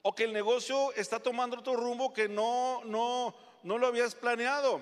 O 0.03 0.15
que 0.15 0.24
el 0.24 0.32
negocio 0.32 0.93
está 0.93 1.20
tomando 1.20 1.58
otro 1.60 1.75
rumbo 1.75 2.13
que 2.13 2.29
no, 2.29 2.82
no, 2.86 3.36
no 3.63 3.77
lo 3.77 3.88
habías 3.88 4.15
planeado. 4.15 4.82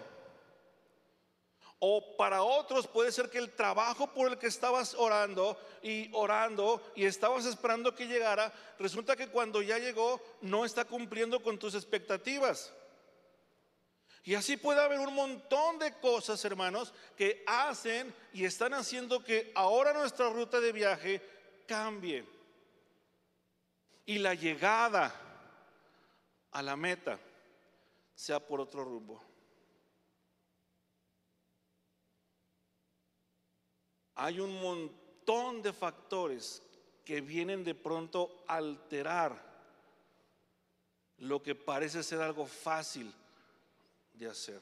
O 1.84 2.16
para 2.16 2.44
otros 2.44 2.86
puede 2.86 3.12
ser 3.12 3.28
que 3.32 3.40
el 3.40 3.56
trabajo 3.56 4.06
por 4.14 4.32
el 4.32 4.38
que 4.38 4.46
estabas 4.46 4.94
orando 4.94 5.58
y 5.82 6.12
orando 6.14 6.80
y 6.96 7.06
estabas 7.06 7.48
esperando 7.48 7.96
que 7.96 8.06
llegara, 8.06 8.54
resulta 8.78 9.16
que 9.16 9.30
cuando 9.30 9.64
ya 9.64 9.80
llegó 9.80 10.22
no 10.42 10.64
está 10.64 10.86
cumpliendo 10.86 11.42
con 11.42 11.58
tus 11.58 11.74
expectativas. 11.74 12.72
Y 14.24 14.36
así 14.36 14.58
puede 14.58 14.80
haber 14.80 15.00
un 15.00 15.16
montón 15.16 15.80
de 15.80 15.98
cosas, 15.98 16.46
hermanos, 16.46 16.94
que 17.18 17.44
hacen 17.48 18.14
y 18.32 18.46
están 18.46 18.76
haciendo 18.76 19.24
que 19.24 19.52
ahora 19.56 19.92
nuestra 19.92 20.30
ruta 20.30 20.60
de 20.60 20.72
viaje 20.72 21.20
cambie. 21.68 22.24
Y 24.06 24.20
la 24.20 24.36
llegada 24.36 25.12
a 26.52 26.62
la 26.62 26.76
meta 26.76 27.20
sea 28.14 28.40
por 28.40 28.62
otro 28.62 28.84
rumbo. 28.84 29.31
Hay 34.24 34.40
un 34.40 34.62
montón 34.62 35.64
de 35.64 35.74
factores 35.74 36.62
que 37.04 37.22
vienen 37.22 37.64
de 37.64 37.74
pronto 37.74 38.44
a 38.48 38.58
alterar 38.58 39.36
lo 41.18 41.42
que 41.42 41.56
parece 41.56 42.04
ser 42.04 42.22
algo 42.22 42.46
fácil 42.46 43.12
de 44.14 44.28
hacer. 44.28 44.62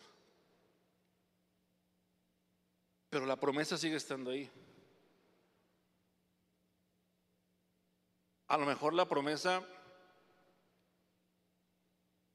Pero 3.10 3.26
la 3.26 3.36
promesa 3.36 3.78
sigue 3.78 3.98
estando 3.98 4.32
ahí. 4.32 4.50
A 8.48 8.58
lo 8.58 8.66
mejor 8.66 8.94
la 8.94 9.10
promesa 9.10 9.62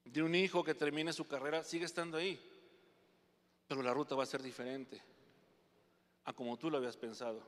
de 0.05 0.23
un 0.23 0.35
hijo 0.35 0.63
que 0.63 0.75
termine 0.75 1.15
su 1.15 1.27
carrera 1.27 1.65
sigue 1.65 1.87
estando 1.87 2.19
ahí, 2.19 2.39
pero 3.67 3.81
la 3.81 3.95
ruta 3.95 4.15
va 4.15 4.25
a 4.25 4.27
ser 4.27 4.43
diferente 4.43 5.14
a 6.25 6.33
como 6.33 6.57
tú 6.57 6.71
lo 6.71 6.79
habías 6.79 6.97
pensado. 6.97 7.43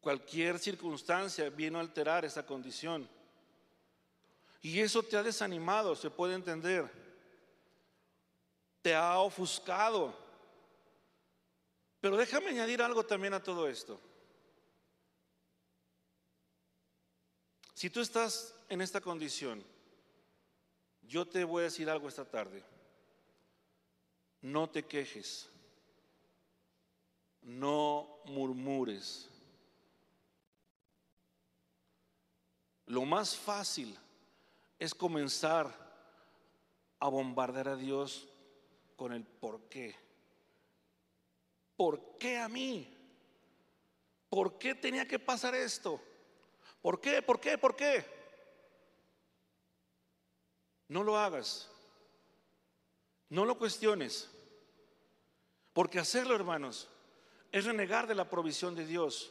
Cualquier 0.00 0.58
circunstancia 0.58 1.48
vino 1.50 1.78
a 1.78 1.82
alterar 1.82 2.24
esa 2.24 2.44
condición. 2.44 3.08
Y 4.60 4.80
eso 4.80 5.02
te 5.02 5.16
ha 5.16 5.22
desanimado, 5.22 5.94
se 5.94 6.10
puede 6.10 6.34
entender. 6.34 6.90
Te 8.82 8.94
ha 8.94 9.18
ofuscado. 9.18 10.14
Pero 12.00 12.16
déjame 12.16 12.50
añadir 12.50 12.82
algo 12.82 13.04
también 13.04 13.34
a 13.34 13.42
todo 13.42 13.68
esto. 13.68 13.98
Si 17.74 17.90
tú 17.90 18.00
estás 18.00 18.54
en 18.68 18.80
esta 18.80 19.00
condición, 19.00 19.64
yo 21.02 21.26
te 21.26 21.44
voy 21.44 21.62
a 21.62 21.64
decir 21.64 21.90
algo 21.90 22.08
esta 22.08 22.24
tarde 22.24 22.62
no 24.44 24.68
te 24.68 24.84
quejes, 24.84 25.48
no 27.40 28.20
murmures. 28.26 29.30
Lo 32.84 33.06
más 33.06 33.34
fácil 33.34 33.98
es 34.78 34.94
comenzar 34.94 35.74
a 37.00 37.08
bombardear 37.08 37.68
a 37.68 37.76
Dios 37.76 38.28
con 38.96 39.14
el 39.14 39.24
por 39.24 39.62
qué. 39.70 39.96
¿Por 41.74 42.18
qué 42.18 42.36
a 42.36 42.46
mí? 42.46 42.94
¿Por 44.28 44.58
qué 44.58 44.74
tenía 44.74 45.08
que 45.08 45.18
pasar 45.18 45.54
esto? 45.54 45.98
¿Por 46.82 47.00
qué? 47.00 47.22
¿Por 47.22 47.40
qué? 47.40 47.56
¿Por 47.56 47.74
qué? 47.74 48.04
No 50.88 51.02
lo 51.02 51.16
hagas. 51.16 51.70
No 53.30 53.46
lo 53.46 53.56
cuestiones. 53.56 54.33
Porque 55.74 55.98
hacerlo, 55.98 56.34
hermanos, 56.34 56.88
es 57.52 57.64
renegar 57.64 58.06
de 58.06 58.14
la 58.14 58.30
provisión 58.30 58.74
de 58.74 58.86
Dios. 58.86 59.30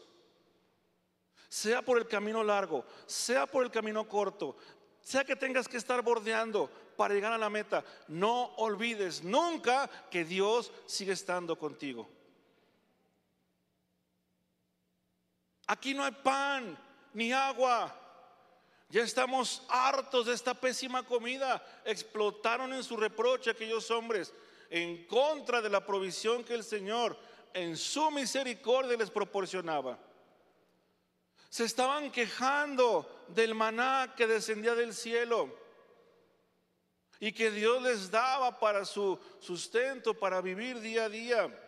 Sea 1.49 1.81
por 1.81 1.97
el 1.97 2.07
camino 2.07 2.43
largo, 2.43 2.85
sea 3.07 3.47
por 3.47 3.63
el 3.63 3.71
camino 3.71 4.07
corto, 4.07 4.57
sea 5.01 5.23
que 5.23 5.35
tengas 5.35 5.67
que 5.67 5.77
estar 5.77 6.01
bordeando 6.01 6.69
para 6.97 7.13
llegar 7.13 7.31
a 7.31 7.37
la 7.37 7.49
meta, 7.49 7.83
no 8.07 8.55
olvides 8.57 9.23
nunca 9.23 9.89
que 10.11 10.25
Dios 10.25 10.71
sigue 10.85 11.13
estando 11.13 11.57
contigo. 11.57 12.09
Aquí 15.67 15.93
no 15.93 16.03
hay 16.03 16.11
pan 16.11 16.77
ni 17.13 17.31
agua. 17.31 17.99
Ya 18.89 19.01
estamos 19.01 19.63
hartos 19.69 20.25
de 20.25 20.33
esta 20.33 20.53
pésima 20.53 21.03
comida. 21.03 21.65
Explotaron 21.85 22.73
en 22.73 22.83
su 22.83 22.97
reproche 22.97 23.49
aquellos 23.49 23.89
hombres 23.89 24.33
en 24.73 25.05
contra 25.05 25.61
de 25.61 25.69
la 25.69 25.85
provisión 25.85 26.43
que 26.43 26.55
el 26.55 26.63
Señor 26.63 27.15
en 27.53 27.77
su 27.77 28.09
misericordia 28.09 28.97
les 28.97 29.11
proporcionaba. 29.11 29.99
Se 31.47 31.63
estaban 31.63 32.11
quejando 32.11 33.23
del 33.27 33.53
maná 33.53 34.15
que 34.17 34.25
descendía 34.25 34.73
del 34.73 34.95
cielo 34.95 35.55
y 37.19 37.31
que 37.33 37.51
Dios 37.51 37.83
les 37.83 38.09
daba 38.09 38.59
para 38.59 38.83
su 38.83 39.19
sustento, 39.39 40.15
para 40.15 40.41
vivir 40.41 40.79
día 40.79 41.05
a 41.05 41.09
día. 41.09 41.59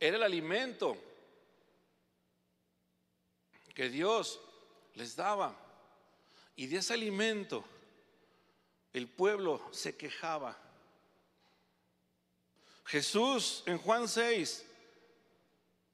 Era 0.00 0.16
el 0.16 0.22
alimento 0.22 0.96
que 3.74 3.90
Dios 3.90 4.40
les 4.94 5.14
daba. 5.14 5.54
Y 6.56 6.66
de 6.66 6.78
ese 6.78 6.94
alimento 6.94 7.62
el 8.98 9.08
pueblo 9.08 9.60
se 9.72 9.96
quejaba. 9.96 10.56
Jesús 12.84 13.62
en 13.66 13.78
Juan 13.78 14.08
6 14.08 14.64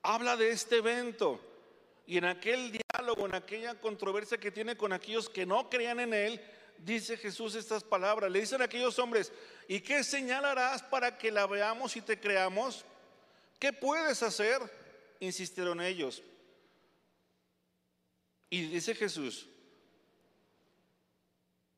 habla 0.03 0.37
de 0.37 0.51
este 0.51 0.77
evento 0.77 1.41
y 2.07 2.19
en 2.19 2.25
aquel 2.25 2.73
diálogo, 2.73 3.27
en 3.27 3.35
aquella 3.35 3.81
controversia 3.81 4.39
que 4.39 4.51
tiene 4.51 4.77
con 4.77 4.93
aquellos 4.93 5.29
que 5.29 5.47
no 5.47 5.71
creían 5.71 6.01
en 6.01 6.15
Él, 6.15 6.41
dice 6.79 7.17
Jesús 7.17 7.55
estas 7.55 7.83
palabras. 7.83 8.31
Le 8.31 8.41
dicen 8.41 8.61
a 8.61 8.67
aquellos 8.67 8.99
hombres, 8.99 9.33
¿y 9.69 9.81
qué 9.81 10.05
señalarás 10.05 10.83
para 10.83 11.17
que 11.17 11.33
la 11.33 11.47
veamos 11.47 11.97
y 11.97 12.03
te 12.03 12.21
creamos? 12.21 12.85
¿Qué 13.59 13.73
puedes 13.73 14.23
hacer? 14.23 14.61
Insistieron 15.21 15.81
ellos. 15.81 16.23
Y 18.51 18.67
dice 18.67 18.95
Jesús, 18.95 19.49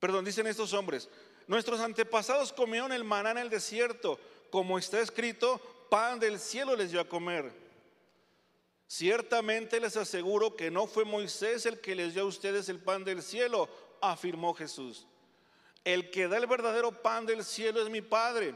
perdón, 0.07 0.25
dicen 0.25 0.47
estos 0.47 0.73
hombres, 0.73 1.09
nuestros 1.49 1.81
antepasados 1.81 2.53
comieron 2.53 2.93
el 2.93 3.03
maná 3.03 3.33
en 3.33 3.39
el 3.39 3.51
desierto, 3.51 4.21
como 4.51 4.79
está 4.79 5.01
escrito, 5.01 5.61
pan 5.91 6.21
del 6.21 6.39
cielo 6.39 6.77
les 6.77 6.93
dio 6.93 7.01
a 7.01 7.09
comer. 7.09 7.53
Ciertamente 8.87 9.81
les 9.81 9.97
aseguro 9.97 10.55
que 10.55 10.71
no 10.71 10.87
fue 10.87 11.05
Moisés 11.05 11.67
el 11.67 11.81
que 11.81 11.97
les 11.97 12.15
dio 12.15 12.23
a 12.23 12.27
ustedes 12.27 12.69
el 12.69 12.79
pan 12.79 13.03
del 13.03 13.21
cielo, 13.21 13.69
afirmó 14.01 14.55
Jesús. 14.55 15.09
El 15.83 16.13
que 16.13 16.29
da 16.29 16.37
el 16.37 16.47
verdadero 16.47 17.03
pan 17.03 17.27
del 17.27 17.43
cielo 17.45 17.83
es 17.83 17.91
mi 17.91 18.01
Padre. 18.01 18.55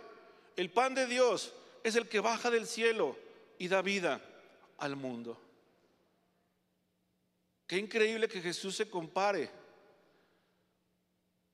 El 0.54 0.70
pan 0.70 0.94
de 0.94 1.08
Dios 1.08 1.52
es 1.82 1.96
el 1.96 2.08
que 2.08 2.20
baja 2.20 2.48
del 2.48 2.68
cielo 2.68 3.16
y 3.58 3.66
da 3.66 3.82
vida 3.82 4.20
al 4.78 4.94
mundo. 4.94 5.36
Qué 7.66 7.76
increíble 7.76 8.28
que 8.28 8.40
Jesús 8.40 8.76
se 8.76 8.88
compare. 8.88 9.50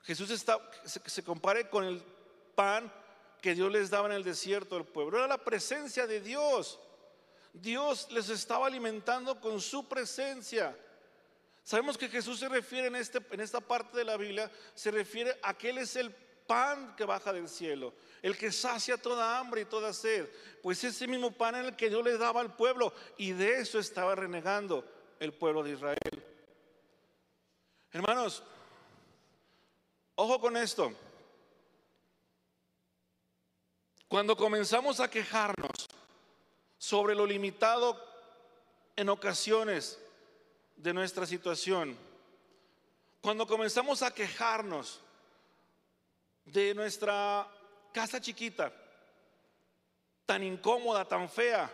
Jesús 0.07 0.31
está, 0.31 0.61
se, 0.85 1.25
compare 1.25 1.69
con 1.69 1.83
el 1.85 2.01
pan 2.55 2.93
que 3.43 3.57
Dios 3.57 3.73
les 3.73 3.91
daba 3.91 4.07
en 4.07 4.15
el 4.15 4.23
desierto 4.23 4.77
al 4.77 4.87
pueblo. 4.87 5.19
Era 5.19 5.27
la 5.27 5.43
presencia 5.45 6.07
de 6.07 6.21
Dios. 6.21 6.79
Dios 7.53 8.07
les 8.13 8.29
estaba 8.29 8.69
alimentando 8.69 9.41
con 9.41 9.61
su 9.61 9.89
presencia. 9.89 10.77
Sabemos 11.65 11.99
que 11.99 12.09
Jesús 12.09 12.39
se 12.39 12.49
refiere 12.49 12.87
en, 12.87 12.95
este, 12.95 13.19
en 13.33 13.41
esta 13.41 13.61
parte 13.61 13.99
de 13.99 14.05
la 14.05 14.17
Biblia, 14.17 14.49
se 14.75 14.93
refiere 14.93 15.37
a 15.43 15.55
que 15.55 15.71
Él 15.71 15.79
es 15.79 15.97
el 15.97 16.15
pan 16.47 16.95
que 16.95 17.05
baja 17.05 17.33
del 17.33 17.49
cielo, 17.49 17.93
el 18.23 18.39
que 18.39 18.53
sacia 18.53 18.97
toda 18.97 19.41
hambre 19.41 19.63
y 19.63 19.65
toda 19.65 19.93
sed. 19.93 20.29
Pues 20.63 20.85
ese 20.85 21.09
mismo 21.09 21.33
pan 21.33 21.57
en 21.57 21.65
el 21.65 21.75
que 21.75 21.89
Dios 21.89 22.05
le 22.05 22.17
daba 22.17 22.41
al 22.41 22.55
pueblo 22.55 22.93
y 23.17 23.33
de 23.33 23.59
eso 23.59 23.81
estaba 23.81 24.15
renegando 24.15 24.85
el 25.19 25.33
pueblo 25.33 25.65
de 25.65 25.73
Israel. 25.73 26.25
Hermanos, 27.91 28.45
ojo 30.17 30.41
con 30.41 30.57
esto. 30.57 30.93
Cuando 34.09 34.37
comenzamos 34.37 35.01
a 35.01 35.11
quejarnos 35.11 35.89
sobre 36.79 37.15
lo 37.15 37.27
limitado 37.27 38.03
en 38.97 39.09
ocasiones 39.09 39.99
de 40.77 40.93
nuestra 40.93 41.27
situación, 41.27 41.97
cuando 43.21 43.47
comenzamos 43.47 44.03
a 44.03 44.15
quejarnos 44.15 45.01
de 46.45 46.75
nuestra 46.75 47.47
casa 47.93 48.21
chiquita, 48.21 48.73
tan 50.25 50.43
incómoda, 50.45 51.05
tan 51.05 51.29
fea, 51.29 51.73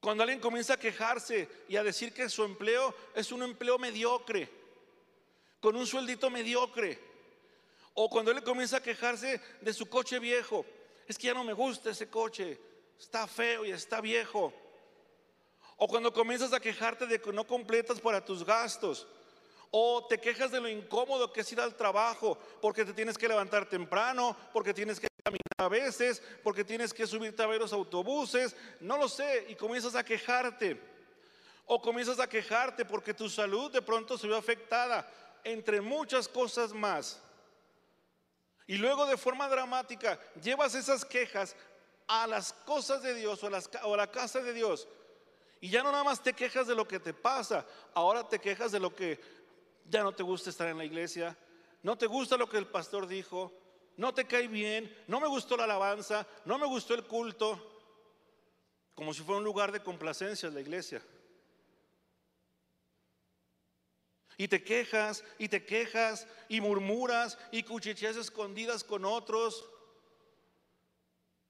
cuando 0.00 0.22
alguien 0.22 0.40
comienza 0.40 0.74
a 0.74 0.78
quejarse 0.78 1.48
y 1.66 1.76
a 1.76 1.82
decir 1.82 2.12
que 2.12 2.28
su 2.28 2.44
empleo 2.44 2.94
es 3.14 3.32
un 3.32 3.42
empleo 3.42 3.78
mediocre, 3.78 4.50
con 5.64 5.76
un 5.76 5.86
sueldito 5.86 6.28
mediocre, 6.28 6.98
o 7.94 8.10
cuando 8.10 8.30
él 8.30 8.42
comienza 8.42 8.76
a 8.76 8.82
quejarse 8.82 9.40
de 9.62 9.72
su 9.72 9.88
coche 9.88 10.18
viejo, 10.18 10.66
es 11.08 11.16
que 11.16 11.28
ya 11.28 11.32
no 11.32 11.42
me 11.42 11.54
gusta 11.54 11.88
ese 11.88 12.10
coche, 12.10 12.60
está 13.00 13.26
feo 13.26 13.64
y 13.64 13.70
está 13.70 14.02
viejo. 14.02 14.52
O 15.78 15.88
cuando 15.88 16.12
comienzas 16.12 16.52
a 16.52 16.60
quejarte 16.60 17.06
de 17.06 17.18
que 17.18 17.32
no 17.32 17.46
completas 17.46 17.98
para 17.98 18.22
tus 18.22 18.44
gastos. 18.44 19.06
O 19.70 20.06
te 20.06 20.20
quejas 20.20 20.50
de 20.50 20.60
lo 20.60 20.68
incómodo 20.68 21.32
que 21.32 21.40
es 21.40 21.50
ir 21.50 21.60
al 21.62 21.74
trabajo 21.74 22.36
porque 22.60 22.84
te 22.84 22.92
tienes 22.92 23.16
que 23.16 23.26
levantar 23.26 23.66
temprano, 23.66 24.36
porque 24.52 24.74
tienes 24.74 25.00
que 25.00 25.08
caminar 25.24 25.40
a 25.56 25.68
veces, 25.68 26.22
porque 26.42 26.62
tienes 26.62 26.92
que 26.92 27.06
subirte 27.06 27.42
a 27.42 27.46
ver 27.46 27.62
los 27.62 27.72
autobuses, 27.72 28.54
no 28.80 28.98
lo 28.98 29.08
sé, 29.08 29.46
y 29.48 29.54
comienzas 29.54 29.94
a 29.94 30.04
quejarte. 30.04 30.78
O 31.64 31.80
comienzas 31.80 32.20
a 32.20 32.28
quejarte 32.28 32.84
porque 32.84 33.14
tu 33.14 33.30
salud 33.30 33.72
de 33.72 33.80
pronto 33.80 34.18
se 34.18 34.28
ve 34.28 34.36
afectada, 34.36 35.10
entre 35.44 35.80
muchas 35.80 36.26
cosas 36.26 36.72
más. 36.72 37.20
Y 38.66 38.76
luego 38.76 39.06
de 39.06 39.16
forma 39.16 39.48
dramática 39.48 40.18
llevas 40.42 40.74
esas 40.74 41.04
quejas 41.04 41.54
a 42.06 42.26
las 42.26 42.52
cosas 42.52 43.02
de 43.02 43.14
Dios 43.14 43.42
o 43.42 43.46
a, 43.46 43.96
la 43.96 44.10
casa 44.10 44.40
de 44.40 44.52
Dios. 44.52 44.88
Y 45.60 45.70
ya 45.70 45.82
no 45.82 45.92
nada 45.92 46.04
más 46.04 46.22
te 46.22 46.32
quejas 46.32 46.66
de 46.66 46.74
lo 46.74 46.86
que 46.86 47.00
te 47.00 47.14
pasa, 47.14 47.66
ahora 47.94 48.28
te 48.28 48.38
quejas 48.38 48.72
de 48.72 48.80
lo 48.80 48.94
que 48.94 49.20
ya 49.86 50.02
no 50.02 50.12
te 50.12 50.22
gusta 50.22 50.50
estar 50.50 50.68
en 50.68 50.78
la 50.78 50.84
iglesia, 50.84 51.36
no 51.82 51.96
te 51.96 52.06
gusta 52.06 52.36
lo 52.36 52.48
que 52.48 52.58
el 52.58 52.66
pastor 52.66 53.06
dijo, 53.06 53.52
no 53.96 54.12
te 54.12 54.26
cae 54.26 54.48
bien, 54.48 54.94
no 55.06 55.20
me 55.20 55.28
gustó 55.28 55.56
la 55.56 55.64
alabanza, 55.64 56.26
no 56.44 56.58
me 56.58 56.66
gustó 56.66 56.94
el 56.94 57.04
culto, 57.04 57.72
como 58.94 59.12
si 59.12 59.22
fuera 59.22 59.38
un 59.38 59.44
lugar 59.44 59.72
de 59.72 59.82
complacencia 59.82 60.50
la 60.50 60.60
iglesia. 60.60 61.02
Y 64.36 64.48
te 64.48 64.62
quejas, 64.64 65.24
y 65.38 65.48
te 65.48 65.64
quejas, 65.64 66.26
y 66.48 66.60
murmuras, 66.60 67.38
y 67.52 67.62
cuchicheas 67.62 68.16
escondidas 68.16 68.82
con 68.82 69.04
otros. 69.04 69.64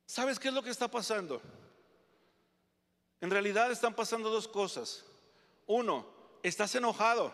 ¿Sabes 0.07 0.39
qué 0.39 0.49
es 0.49 0.55
lo 0.55 0.63
que 0.63 0.71
está 0.71 0.89
pasando? 0.89 1.41
En 3.21 3.31
realidad 3.31 3.71
están 3.71 3.95
pasando 3.95 4.29
dos 4.29 4.47
cosas. 4.47 5.05
Uno, 5.67 6.07
estás 6.43 6.75
enojado, 6.75 7.33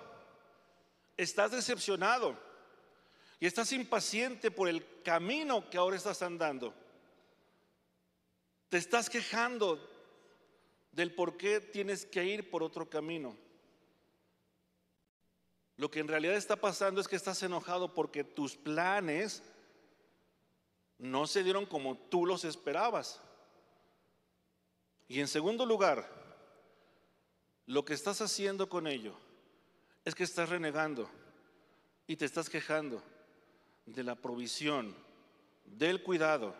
estás 1.16 1.50
decepcionado 1.50 2.38
y 3.40 3.46
estás 3.46 3.72
impaciente 3.72 4.50
por 4.50 4.68
el 4.68 5.02
camino 5.02 5.68
que 5.68 5.78
ahora 5.78 5.96
estás 5.96 6.22
andando. 6.22 6.72
Te 8.68 8.76
estás 8.76 9.10
quejando 9.10 9.84
del 10.92 11.12
por 11.14 11.36
qué 11.36 11.60
tienes 11.60 12.06
que 12.06 12.24
ir 12.24 12.50
por 12.50 12.62
otro 12.62 12.88
camino. 12.88 13.36
Lo 15.80 15.90
que 15.90 16.00
en 16.00 16.08
realidad 16.08 16.36
está 16.36 16.56
pasando 16.56 17.00
es 17.00 17.08
que 17.08 17.16
estás 17.16 17.42
enojado 17.42 17.94
porque 17.94 18.22
tus 18.22 18.54
planes 18.54 19.42
no 20.98 21.26
se 21.26 21.42
dieron 21.42 21.64
como 21.64 21.96
tú 21.96 22.26
los 22.26 22.44
esperabas. 22.44 23.18
Y 25.08 25.20
en 25.20 25.26
segundo 25.26 25.64
lugar, 25.64 26.06
lo 27.64 27.82
que 27.86 27.94
estás 27.94 28.20
haciendo 28.20 28.68
con 28.68 28.86
ello 28.86 29.14
es 30.04 30.14
que 30.14 30.24
estás 30.24 30.50
renegando 30.50 31.08
y 32.06 32.16
te 32.16 32.26
estás 32.26 32.50
quejando 32.50 33.02
de 33.86 34.04
la 34.04 34.16
provisión, 34.16 34.94
del 35.64 36.02
cuidado, 36.02 36.54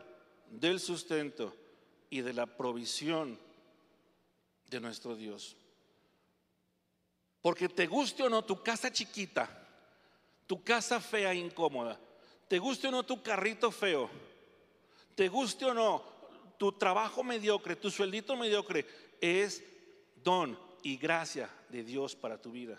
del 0.50 0.80
sustento 0.80 1.54
y 2.08 2.22
de 2.22 2.32
la 2.32 2.46
provisión 2.46 3.38
de 4.70 4.80
nuestro 4.80 5.14
Dios. 5.14 5.58
Porque 7.42 7.68
te 7.68 7.86
guste 7.86 8.22
o 8.22 8.28
no 8.28 8.44
tu 8.44 8.62
casa 8.62 8.92
chiquita, 8.92 9.48
tu 10.46 10.62
casa 10.62 11.00
fea 11.00 11.32
e 11.32 11.36
incómoda, 11.36 11.98
te 12.48 12.58
guste 12.58 12.88
o 12.88 12.90
no 12.90 13.04
tu 13.04 13.22
carrito 13.22 13.70
feo, 13.70 14.10
te 15.14 15.28
guste 15.28 15.64
o 15.64 15.74
no 15.74 16.04
tu 16.58 16.72
trabajo 16.72 17.22
mediocre, 17.22 17.76
tu 17.76 17.90
sueldito 17.90 18.36
mediocre, 18.36 18.86
es 19.20 19.62
don 20.22 20.58
y 20.82 20.98
gracia 20.98 21.48
de 21.70 21.82
Dios 21.82 22.14
para 22.14 22.40
tu 22.40 22.52
vida. 22.52 22.78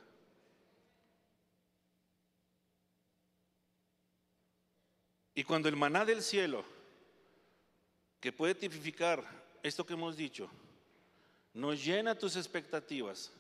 Y 5.34 5.44
cuando 5.44 5.70
el 5.70 5.76
maná 5.76 6.06
del 6.06 6.22
cielo, 6.22 6.64
que 8.20 8.32
puede 8.32 8.54
tipificar 8.54 9.24
esto 9.64 9.86
que 9.86 9.94
hemos 9.94 10.16
dicho, 10.16 10.48
nos 11.54 11.84
llena 11.84 12.14
tus 12.14 12.36
expectativas, 12.36 13.32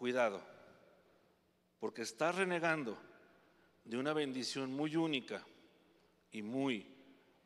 Cuidado, 0.00 0.40
porque 1.78 2.00
estás 2.00 2.34
renegando 2.34 2.96
de 3.84 3.98
una 3.98 4.14
bendición 4.14 4.72
muy 4.72 4.96
única 4.96 5.44
y 6.32 6.40
muy, 6.40 6.86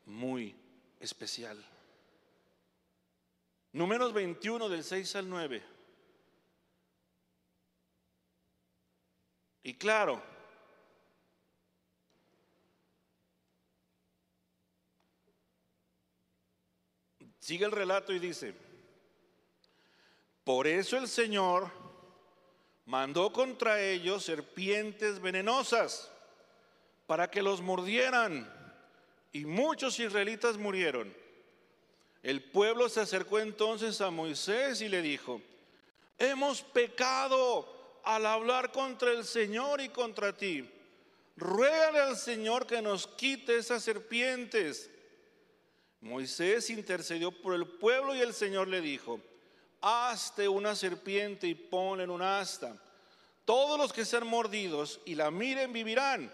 muy 0.07 0.55
especial. 1.01 1.61
Números 3.73 4.12
21 4.12 4.69
del 4.69 4.85
6 4.85 5.17
al 5.17 5.29
9. 5.29 5.62
Y 9.64 9.75
claro, 9.75 10.23
sigue 17.40 17.64
el 17.64 17.73
relato 17.73 18.12
y 18.12 18.21
dice, 18.21 18.55
por 20.45 20.69
eso 20.69 20.97
el 20.97 21.09
Señor 21.09 21.84
mandó 22.87 23.33
contra 23.33 23.81
ellos 23.81 24.25
serpientes 24.25 25.20
venenosas 25.20 26.11
para 27.07 27.31
que 27.31 27.42
los 27.42 27.61
mordieran 27.61 28.51
y 29.33 29.44
muchos 29.44 29.99
israelitas 29.99 30.57
murieron. 30.57 31.14
El 32.23 32.42
pueblo 32.42 32.88
se 32.88 33.01
acercó 33.01 33.38
entonces 33.38 34.01
a 34.01 34.11
Moisés 34.11 34.81
y 34.81 34.88
le 34.88 35.03
dijo, 35.03 35.42
hemos 36.18 36.62
pecado 36.62 38.01
al 38.05 38.27
hablar 38.27 38.73
contra 38.73 39.12
el 39.12 39.25
Señor 39.25 39.81
y 39.81 39.88
contra 39.88 40.37
ti. 40.37 40.70
ruégale 41.37 41.99
al 42.01 42.16
Señor 42.16 42.66
que 42.66 42.81
nos 42.81 43.07
quite 43.07 43.57
esas 43.57 43.83
serpientes. 43.83 44.90
Moisés 46.01 46.70
intercedió 46.70 47.33
por 47.33 47.55
el 47.55 47.66
pueblo 47.66 48.14
y 48.14 48.20
el 48.20 48.35
Señor 48.35 48.68
le 48.68 48.81
dijo, 48.81 49.20
hazte 49.85 50.49
una 50.49 50.75
serpiente 50.75 51.47
y 51.47 51.55
ponla 51.55 52.05
en 52.05 52.11
un 52.11 52.23
asta. 52.23 52.75
Todos 53.44 53.79
los 53.79 53.92
que 53.92 54.07
sean 54.07 54.27
mordidos 54.27 55.01
y 55.05 55.14
la 55.14 55.31
miren 55.31 55.75
vivirán. 55.75 56.33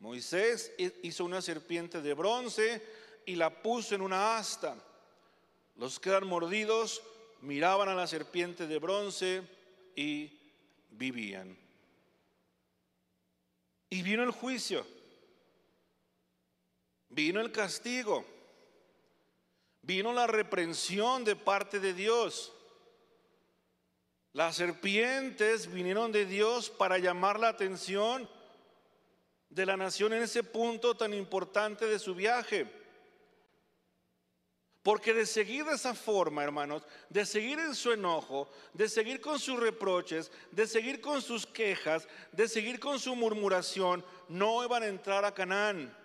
Moisés 0.00 0.72
hizo 1.02 1.24
una 1.26 1.42
serpiente 1.42 2.00
de 2.00 2.14
bronce 2.14 2.82
y 3.26 3.34
la 3.34 3.50
puso 3.50 3.94
en 3.94 4.00
una 4.00 4.38
asta. 4.38 4.76
Los 5.76 6.00
que 6.00 6.08
eran 6.08 6.26
mordidos 6.26 7.02
miraban 7.42 7.90
a 7.90 7.94
la 7.94 8.06
serpiente 8.06 8.66
de 8.66 8.78
bronce 8.78 9.42
y 9.94 10.32
vivían. 10.92 11.54
Y 13.90 14.00
vino 14.00 14.22
el 14.22 14.30
juicio, 14.30 14.86
vino 17.10 17.40
el 17.40 17.52
castigo, 17.52 18.24
vino 19.86 20.12
la 20.12 20.26
reprensión 20.26 21.24
de 21.24 21.36
parte 21.36 21.78
de 21.78 21.94
Dios. 21.94 22.52
Las 24.32 24.56
serpientes 24.56 25.72
vinieron 25.72 26.10
de 26.10 26.26
Dios 26.26 26.68
para 26.68 26.98
llamar 26.98 27.38
la 27.38 27.48
atención 27.48 28.28
de 29.48 29.64
la 29.64 29.76
nación 29.76 30.12
en 30.12 30.24
ese 30.24 30.42
punto 30.42 30.96
tan 30.96 31.14
importante 31.14 31.86
de 31.86 32.00
su 32.00 32.14
viaje. 32.14 32.66
Porque 34.82 35.14
de 35.14 35.24
seguir 35.24 35.64
de 35.64 35.74
esa 35.74 35.94
forma, 35.94 36.44
hermanos, 36.44 36.82
de 37.08 37.24
seguir 37.24 37.58
en 37.58 37.74
su 37.74 37.92
enojo, 37.92 38.50
de 38.72 38.88
seguir 38.88 39.20
con 39.20 39.38
sus 39.38 39.58
reproches, 39.58 40.30
de 40.50 40.66
seguir 40.66 41.00
con 41.00 41.22
sus 41.22 41.46
quejas, 41.46 42.08
de 42.32 42.48
seguir 42.48 42.78
con 42.78 42.98
su 42.98 43.16
murmuración, 43.16 44.04
no 44.28 44.64
iban 44.64 44.82
a 44.82 44.88
entrar 44.88 45.24
a 45.24 45.34
Canaán, 45.34 45.96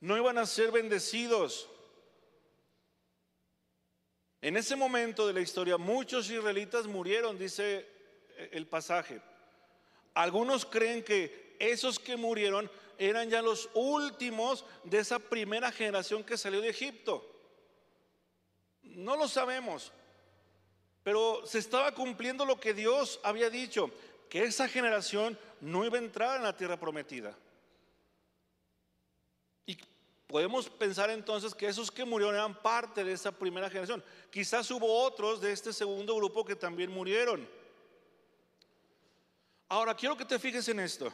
no 0.00 0.16
iban 0.16 0.38
a 0.38 0.46
ser 0.46 0.70
bendecidos. 0.70 1.68
En 4.46 4.56
ese 4.56 4.76
momento 4.76 5.26
de 5.26 5.32
la 5.32 5.40
historia 5.40 5.76
muchos 5.76 6.30
israelitas 6.30 6.86
murieron, 6.86 7.36
dice 7.36 7.84
el 8.52 8.64
pasaje. 8.68 9.20
Algunos 10.14 10.64
creen 10.64 11.02
que 11.02 11.56
esos 11.58 11.98
que 11.98 12.16
murieron 12.16 12.70
eran 12.96 13.28
ya 13.28 13.42
los 13.42 13.68
últimos 13.74 14.64
de 14.84 15.00
esa 15.00 15.18
primera 15.18 15.72
generación 15.72 16.22
que 16.22 16.36
salió 16.38 16.60
de 16.60 16.68
Egipto. 16.68 17.28
No 18.82 19.16
lo 19.16 19.26
sabemos, 19.26 19.90
pero 21.02 21.44
se 21.44 21.58
estaba 21.58 21.92
cumpliendo 21.92 22.44
lo 22.44 22.60
que 22.60 22.72
Dios 22.72 23.18
había 23.24 23.50
dicho, 23.50 23.90
que 24.30 24.44
esa 24.44 24.68
generación 24.68 25.36
no 25.60 25.84
iba 25.84 25.98
a 25.98 26.02
entrar 26.02 26.36
en 26.36 26.44
la 26.44 26.56
tierra 26.56 26.78
prometida. 26.78 27.36
Podemos 30.26 30.68
pensar 30.68 31.08
entonces 31.10 31.54
que 31.54 31.68
esos 31.68 31.90
que 31.90 32.04
murieron 32.04 32.34
eran 32.34 32.60
parte 32.60 33.04
de 33.04 33.12
esa 33.12 33.30
primera 33.30 33.68
generación. 33.68 34.02
Quizás 34.30 34.68
hubo 34.72 35.02
otros 35.02 35.40
de 35.40 35.52
este 35.52 35.72
segundo 35.72 36.16
grupo 36.16 36.44
que 36.44 36.56
también 36.56 36.90
murieron. 36.90 37.48
Ahora, 39.68 39.94
quiero 39.94 40.16
que 40.16 40.24
te 40.24 40.38
fijes 40.38 40.68
en 40.68 40.80
esto. 40.80 41.12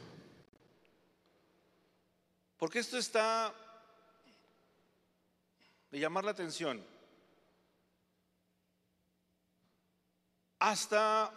Porque 2.57 2.79
esto 2.79 2.96
está 2.96 3.55
de 5.90 5.98
llamar 5.98 6.25
la 6.25 6.31
atención. 6.31 6.83
Hasta, 10.59 11.33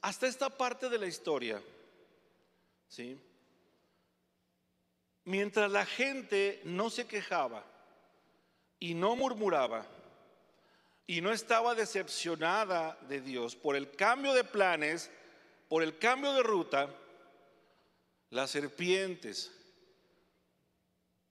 hasta 0.00 0.26
esta 0.26 0.48
parte 0.48 0.88
de 0.88 0.98
la 0.98 1.06
historia, 1.06 1.60
¿sí? 2.88 3.20
Mientras 5.26 5.72
la 5.72 5.84
gente 5.84 6.60
no 6.62 6.88
se 6.88 7.08
quejaba 7.08 7.64
y 8.78 8.94
no 8.94 9.16
murmuraba 9.16 9.84
y 11.04 11.20
no 11.20 11.32
estaba 11.32 11.74
decepcionada 11.74 12.96
de 13.08 13.20
Dios 13.20 13.56
por 13.56 13.74
el 13.74 13.90
cambio 13.90 14.34
de 14.34 14.44
planes, 14.44 15.10
por 15.68 15.82
el 15.82 15.98
cambio 15.98 16.32
de 16.32 16.44
ruta, 16.44 16.88
las 18.30 18.52
serpientes 18.52 19.50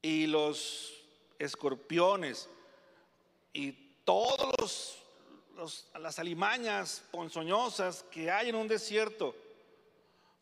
y 0.01 0.27
los 0.27 0.93
escorpiones 1.39 2.49
y 3.53 3.71
todos 4.03 5.01
los, 5.55 5.87
las 5.97 6.19
alimañas 6.19 7.01
ponzoñosas 7.11 8.03
que 8.11 8.29
hay 8.29 8.49
en 8.49 8.55
un 8.55 8.67
desierto, 8.67 9.33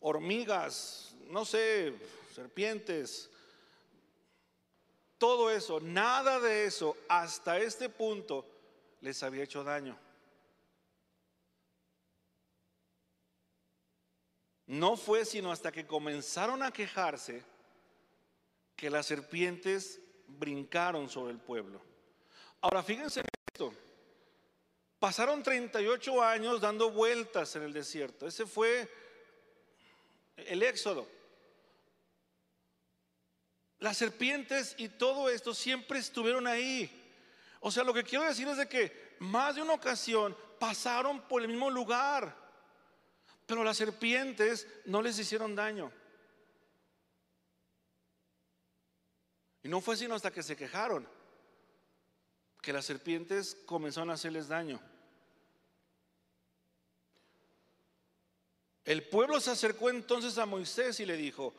hormigas, 0.00 1.14
no 1.28 1.44
sé, 1.44 1.94
serpientes, 2.34 3.30
todo 5.18 5.50
eso, 5.50 5.80
nada 5.80 6.40
de 6.40 6.66
eso 6.66 6.96
hasta 7.08 7.58
este 7.58 7.88
punto 7.88 8.46
les 9.00 9.22
había 9.22 9.44
hecho 9.44 9.64
daño. 9.64 9.98
No 14.66 14.96
fue 14.96 15.24
sino 15.24 15.52
hasta 15.52 15.70
que 15.70 15.86
comenzaron 15.86 16.62
a 16.62 16.72
quejarse 16.72 17.44
que 18.76 18.90
las 18.90 19.06
serpientes 19.06 20.00
brincaron 20.26 21.08
sobre 21.08 21.32
el 21.32 21.38
pueblo. 21.38 21.80
Ahora 22.60 22.82
fíjense 22.82 23.20
en 23.20 23.26
esto. 23.52 23.74
Pasaron 24.98 25.42
38 25.42 26.22
años 26.22 26.60
dando 26.60 26.90
vueltas 26.90 27.54
en 27.56 27.62
el 27.62 27.72
desierto. 27.74 28.26
Ese 28.26 28.46
fue 28.46 28.88
el 30.36 30.62
éxodo. 30.62 31.06
Las 33.84 33.98
serpientes 33.98 34.74
y 34.78 34.88
todo 34.88 35.28
esto 35.28 35.52
siempre 35.52 35.98
estuvieron 35.98 36.46
ahí. 36.46 36.90
O 37.60 37.70
sea, 37.70 37.84
lo 37.84 37.92
que 37.92 38.02
quiero 38.02 38.24
decir 38.24 38.48
es 38.48 38.56
de 38.56 38.66
que 38.66 39.14
más 39.18 39.54
de 39.54 39.60
una 39.60 39.74
ocasión 39.74 40.34
pasaron 40.58 41.20
por 41.28 41.42
el 41.42 41.48
mismo 41.48 41.68
lugar, 41.68 42.34
pero 43.44 43.62
las 43.62 43.76
serpientes 43.76 44.66
no 44.86 45.02
les 45.02 45.18
hicieron 45.18 45.54
daño. 45.54 45.92
Y 49.62 49.68
no 49.68 49.82
fue 49.82 49.98
sino 49.98 50.14
hasta 50.14 50.30
que 50.30 50.42
se 50.42 50.56
quejaron 50.56 51.06
que 52.62 52.72
las 52.72 52.86
serpientes 52.86 53.54
comenzaron 53.66 54.08
a 54.08 54.14
hacerles 54.14 54.48
daño. 54.48 54.80
El 58.86 59.06
pueblo 59.10 59.38
se 59.40 59.50
acercó 59.50 59.90
entonces 59.90 60.38
a 60.38 60.46
Moisés 60.46 61.00
y 61.00 61.04
le 61.04 61.18
dijo, 61.18 61.52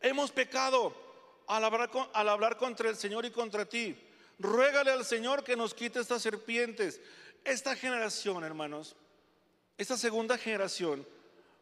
hemos 0.00 0.32
pecado 0.32 1.04
al 1.46 2.28
hablar, 2.28 2.56
contra 2.56 2.88
el 2.88 2.96
Señor 2.96 3.24
y 3.24 3.30
contra 3.30 3.64
ti. 3.64 3.96
Ruégale 4.38 4.90
al 4.90 5.04
Señor 5.04 5.44
que 5.44 5.56
nos 5.56 5.74
quite 5.74 6.00
estas 6.00 6.22
serpientes. 6.22 7.00
Esta 7.44 7.76
generación, 7.76 8.44
hermanos, 8.44 8.96
esta 9.78 9.96
segunda 9.96 10.36
generación 10.36 11.06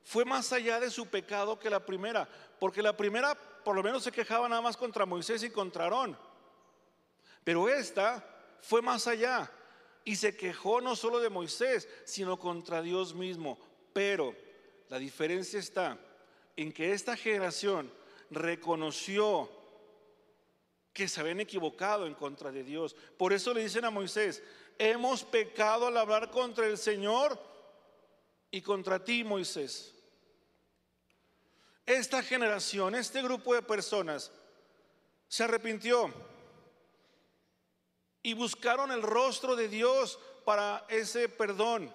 fue 0.03 0.25
más 0.25 0.53
allá 0.53 0.81
de 0.81 0.91
su 0.91 1.07
pecado 1.07 1.59
que 1.59 1.71
la 1.71 1.85
primera, 1.85 2.29
porque 2.59 2.83
la 2.83 2.97
primera 2.97 3.35
por 3.35 3.75
lo 3.75 3.83
menos 3.83 4.03
se 4.05 4.13
quejaba 4.13 4.49
nada 4.49 4.61
más 4.61 4.77
contra 4.77 5.07
Moisés 5.07 5.43
y 5.43 5.51
contra 5.51 5.85
Aarón. 5.85 6.17
Pero 7.43 7.69
esta 7.69 8.25
fue 8.61 8.83
más 8.83 9.07
allá 9.07 9.51
y 10.05 10.17
se 10.17 10.37
quejó 10.37 10.81
no 10.81 10.97
solo 10.97 11.19
de 11.19 11.31
Moisés, 11.31 11.89
sino 12.05 12.39
contra 12.39 12.83
Dios 12.83 13.15
mismo. 13.15 13.59
Pero 13.93 14.35
la 14.89 14.99
diferencia 14.99 15.59
está 15.59 15.99
en 16.57 16.73
que 16.73 16.93
esta 16.93 17.17
generación 17.17 17.91
reconoció 18.31 19.51
que 20.95 21.09
se 21.09 21.21
habían 21.21 21.41
equivocado 21.41 22.07
en 22.07 22.15
contra 22.15 22.53
de 22.53 22.63
Dios. 22.63 22.95
Por 23.19 23.33
eso 23.33 23.53
le 23.53 23.63
dicen 23.63 23.85
a 23.85 23.91
Moisés, 23.91 24.43
hemos 24.79 25.25
pecado 25.25 25.89
al 25.89 25.97
hablar 25.97 26.31
contra 26.31 26.67
el 26.67 26.79
Señor 26.79 27.39
y 28.51 28.63
contra 28.63 29.05
ti, 29.05 29.25
Moisés. 29.25 29.93
Esta 31.85 32.23
generación, 32.23 32.95
este 32.95 33.21
grupo 33.23 33.55
de 33.55 33.63
personas, 33.63 34.31
se 35.29 35.43
arrepintió 35.43 36.15
y 38.23 38.33
buscaron 38.35 38.93
el 38.93 39.03
rostro 39.03 39.57
de 39.57 39.69
Dios 39.69 40.19
para 40.45 40.87
ese 40.89 41.29
perdón. 41.29 41.93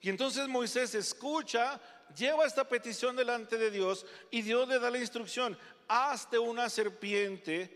Y 0.00 0.08
entonces 0.08 0.48
Moisés 0.48 0.94
escucha, 0.94 1.78
lleva 2.16 2.46
esta 2.46 2.66
petición 2.66 3.16
delante 3.16 3.58
de 3.58 3.70
Dios 3.70 4.06
y 4.30 4.40
Dios 4.40 4.66
le 4.66 4.78
da 4.78 4.90
la 4.90 4.98
instrucción, 4.98 5.58
hazte 5.90 6.38
una 6.38 6.70
serpiente 6.70 7.68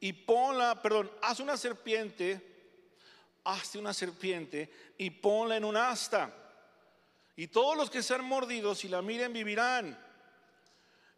y 0.00 0.12
ponla, 0.12 0.82
perdón, 0.82 1.10
haz 1.22 1.40
una 1.40 1.56
serpiente, 1.56 2.40
hazte 3.42 3.78
una 3.78 3.94
serpiente 3.94 4.70
y 4.98 5.08
ponla 5.08 5.56
en 5.56 5.64
un 5.64 5.76
asta. 5.76 6.30
Y 7.36 7.46
todos 7.46 7.74
los 7.74 7.88
que 7.88 8.02
sean 8.02 8.22
mordidos 8.22 8.84
y 8.84 8.88
la 8.88 9.00
miren 9.00 9.32
vivirán. 9.32 9.98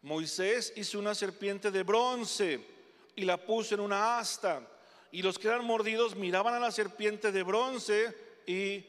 Moisés 0.03 0.71
hizo 0.77 0.99
una 0.99 1.13
serpiente 1.13 1.69
de 1.69 1.83
bronce 1.83 2.65
y 3.13 3.25
la 3.25 3.35
puso 3.35 3.75
en 3.75 3.81
una 3.81 4.17
asta. 4.17 4.65
Y 5.11 5.21
los 5.21 5.37
que 5.37 5.49
eran 5.49 5.65
mordidos 5.65 6.15
miraban 6.15 6.53
a 6.53 6.59
la 6.59 6.71
serpiente 6.71 7.33
de 7.33 7.43
bronce 7.43 8.15
y 8.47 8.85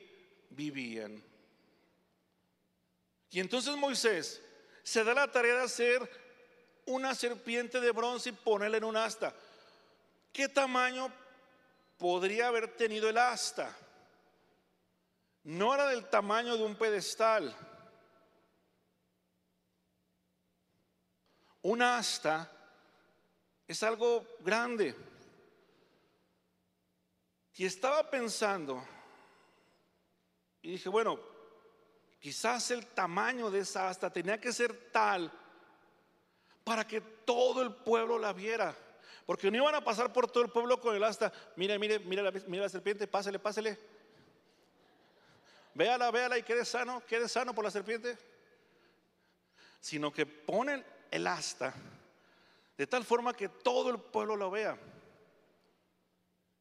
vivían. 0.50 1.20
Y 3.33 3.40
entonces 3.40 3.76
Moisés 3.76 4.40
se 4.85 5.02
da 5.02 5.12
la 5.12 5.33
tarea 5.33 5.57
de 5.57 5.62
hacer 5.62 6.21
una 6.92 7.14
serpiente 7.14 7.81
de 7.81 7.90
bronce 7.90 8.31
y 8.31 8.33
ponerla 8.33 8.76
en 8.76 8.85
un 8.85 8.96
asta. 8.96 9.35
¿Qué 10.33 10.48
tamaño 10.48 11.12
podría 11.98 12.48
haber 12.48 12.76
tenido 12.76 13.09
el 13.09 13.18
asta? 13.18 13.76
No 15.44 15.74
era 15.74 15.88
del 15.88 16.09
tamaño 16.09 16.57
de 16.57 16.64
un 16.64 16.76
pedestal. 16.76 17.55
Un 21.62 21.83
asta 21.83 22.50
es 23.66 23.83
algo 23.83 24.26
grande. 24.40 24.94
Y 27.55 27.66
estaba 27.66 28.09
pensando, 28.09 28.83
y 30.62 30.72
dije, 30.72 30.88
bueno, 30.88 31.20
quizás 32.18 32.70
el 32.70 32.87
tamaño 32.87 33.50
de 33.50 33.61
esa 33.61 33.88
asta 33.88 34.11
tenía 34.11 34.40
que 34.40 34.52
ser 34.52 34.90
tal 34.90 35.31
para 36.64 36.87
que 36.87 37.01
todo 37.01 37.62
el 37.62 37.72
pueblo 37.72 38.18
la 38.18 38.33
viera. 38.33 38.77
Porque 39.27 39.51
no 39.51 39.59
iban 39.59 39.75
a 39.75 39.85
pasar 39.85 40.12
por 40.12 40.31
todo 40.31 40.42
el 40.44 40.51
pueblo 40.51 40.81
con 40.81 40.94
el 40.94 41.05
asta. 41.05 41.33
Mire, 41.57 41.79
mire, 41.79 41.98
mire 42.01 42.22
la, 42.22 42.31
mire 42.31 42.62
la 42.62 42.68
serpiente, 42.68 43.07
pásele, 43.07 43.38
pásele. 43.38 43.79
Véala, 45.75 46.11
véala 46.11 46.38
y 46.38 46.42
quede 46.42 46.64
sano, 46.64 47.03
quede 47.07 47.29
sano 47.29 47.55
por 47.55 47.64
la 47.64 47.70
serpiente. 47.70 48.18
Sino 49.81 50.12
que 50.12 50.27
ponen 50.27 50.85
el 51.11 51.27
asta 51.27 51.75
de 52.77 52.87
tal 52.87 53.05
forma 53.05 53.33
que 53.33 53.48
todo 53.48 53.90
el 53.90 53.98
pueblo 53.98 54.37
lo 54.37 54.51
vea. 54.51 54.77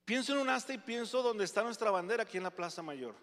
Pienso 0.06 0.34
en 0.34 0.40
un 0.40 0.50
asta 0.50 0.74
y 0.74 0.78
pienso 0.78 1.24
donde 1.24 1.46
está 1.46 1.64
nuestra 1.64 1.90
bandera 1.90 2.24
aquí 2.24 2.38
en 2.38 2.44
la 2.44 2.52
Plaza 2.52 2.82
Mayor. 2.82 3.16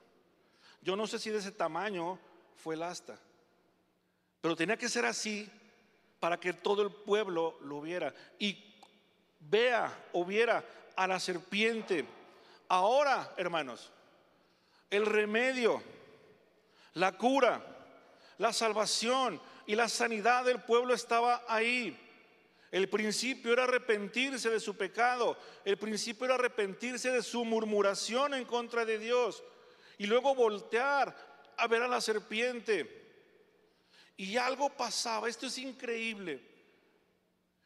Yo 0.81 0.97
no 0.97 1.07
sé 1.07 1.19
si 1.19 1.31
de 1.31 1.39
ese 1.39 1.53
tamaño 1.53 2.19
fue 2.57 2.75
el 2.75 2.83
asta, 2.83 3.19
pero 4.41 4.57
tenía 4.57 4.77
que 4.77 4.89
ser 4.89 5.05
así 5.05 5.51
para 6.21 6.39
que 6.39 6.53
todo 6.53 6.83
el 6.83 6.91
pueblo 6.91 7.59
lo 7.63 7.81
viera 7.81 8.15
y 8.39 8.65
vea 9.41 10.07
o 10.13 10.25
viera 10.25 10.65
a 10.97 11.07
la 11.07 11.21
serpiente. 11.21 12.05
Ahora, 12.69 13.33
hermanos, 13.37 13.91
el 14.91 15.07
remedio, 15.07 15.83
la 16.95 17.17
cura, 17.17 17.65
la 18.39 18.53
salvación 18.53 19.41
y 19.67 19.77
la 19.77 19.89
sanidad 19.89 20.45
del 20.45 20.61
pueblo 20.63 20.95
estaba 20.95 21.45
ahí. 21.49 21.97
El 22.71 22.89
principio 22.89 23.53
era 23.53 23.65
arrepentirse 23.65 24.51
de 24.51 24.61
su 24.61 24.77
pecado. 24.77 25.39
El 25.65 25.79
principio 25.79 26.27
era 26.27 26.35
arrepentirse 26.35 27.11
de 27.11 27.23
su 27.23 27.45
murmuración 27.45 28.35
en 28.35 28.45
contra 28.45 28.85
de 28.85 28.99
Dios. 28.99 29.43
Y 29.97 30.07
luego 30.07 30.35
voltear 30.35 31.15
a 31.57 31.67
ver 31.67 31.83
a 31.83 31.89
la 31.89 32.01
serpiente. 32.01 32.98
Y 34.19 34.37
algo 34.37 34.69
pasaba. 34.69 35.29
Esto 35.29 35.47
es 35.47 35.57
increíble. 35.57 36.43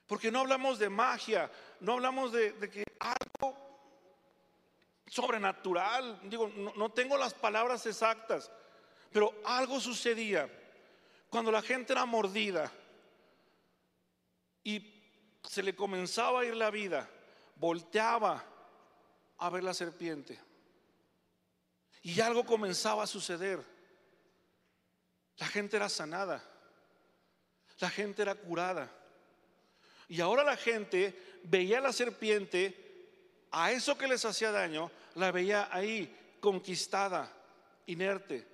Porque 0.06 0.30
no 0.30 0.40
hablamos 0.40 0.78
de 0.78 0.88
magia. 0.88 1.50
No 1.80 1.94
hablamos 1.94 2.30
de, 2.30 2.54
que 2.70 2.84
algo 3.00 3.56
sobrenatural. 5.08 6.20
Digo, 6.24 6.48
no, 6.54 6.72
no 6.76 6.92
tengo 6.92 7.18
las 7.18 7.34
palabras 7.34 7.84
exactas. 7.86 8.52
Pero 9.10 9.34
algo 9.44 9.80
sucedía 9.80 10.48
cuando 11.30 11.50
la 11.50 11.62
gente 11.62 11.94
era 11.94 12.04
mordida 12.04 12.70
y 14.62 15.02
se 15.42 15.62
le 15.62 15.74
comenzaba 15.74 16.42
a 16.42 16.44
ir 16.44 16.54
la 16.54 16.70
vida, 16.70 17.08
volteaba 17.56 18.44
a 19.38 19.48
ver 19.48 19.64
la 19.64 19.72
serpiente. 19.72 20.38
Y 22.02 22.20
algo 22.20 22.44
comenzaba 22.44 23.04
a 23.04 23.06
suceder. 23.06 23.71
La 25.42 25.48
gente 25.48 25.76
era 25.76 25.88
sanada. 25.88 26.40
La 27.80 27.90
gente 27.90 28.22
era 28.22 28.36
curada. 28.36 28.88
Y 30.06 30.20
ahora 30.20 30.44
la 30.44 30.56
gente 30.56 31.40
veía 31.42 31.78
a 31.78 31.80
la 31.80 31.92
serpiente, 31.92 33.48
a 33.50 33.72
eso 33.72 33.98
que 33.98 34.06
les 34.06 34.24
hacía 34.24 34.52
daño, 34.52 34.88
la 35.16 35.32
veía 35.32 35.68
ahí, 35.72 36.16
conquistada, 36.38 37.28
inerte, 37.86 38.46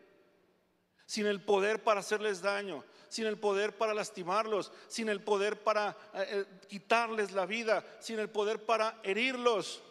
sin 1.05 1.27
el 1.27 1.43
poder 1.43 1.83
para 1.83 2.01
hacerles 2.01 2.41
daño, 2.41 2.83
sin 3.11 3.27
el 3.27 3.37
poder 3.37 3.77
para 3.77 3.93
lastimarlos, 3.93 4.73
sin 4.87 5.11
el 5.11 5.21
poder 5.21 5.63
para 5.63 5.91
eh, 6.15 6.27
eh, 6.31 6.45
quitarles 6.71 7.33
la 7.33 7.45
vida, 7.45 7.85
sin 8.01 8.19
el 8.19 8.31
poder 8.31 8.65
para 8.65 8.99
herirlos. 9.03 9.83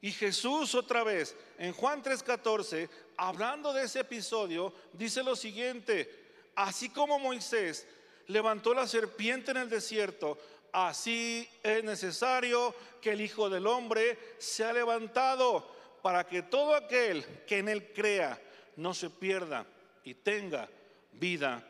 Y 0.00 0.10
Jesús 0.12 0.74
otra 0.74 1.04
vez, 1.04 1.36
en 1.58 1.72
Juan 1.74 2.02
3:14, 2.02 2.88
hablando 3.20 3.74
de 3.74 3.84
ese 3.84 4.00
episodio, 4.00 4.72
dice 4.94 5.22
lo 5.22 5.36
siguiente, 5.36 6.08
así 6.54 6.88
como 6.88 7.18
Moisés 7.18 7.86
levantó 8.28 8.72
la 8.72 8.86
serpiente 8.86 9.50
en 9.50 9.58
el 9.58 9.68
desierto, 9.68 10.38
así 10.72 11.46
es 11.62 11.84
necesario 11.84 12.74
que 13.02 13.12
el 13.12 13.20
Hijo 13.20 13.50
del 13.50 13.66
Hombre 13.66 14.18
sea 14.38 14.72
levantado 14.72 15.70
para 16.00 16.26
que 16.26 16.42
todo 16.42 16.74
aquel 16.74 17.22
que 17.46 17.58
en 17.58 17.68
él 17.68 17.92
crea 17.92 18.40
no 18.76 18.94
se 18.94 19.10
pierda 19.10 19.66
y 20.02 20.14
tenga 20.14 20.66
vida 21.12 21.62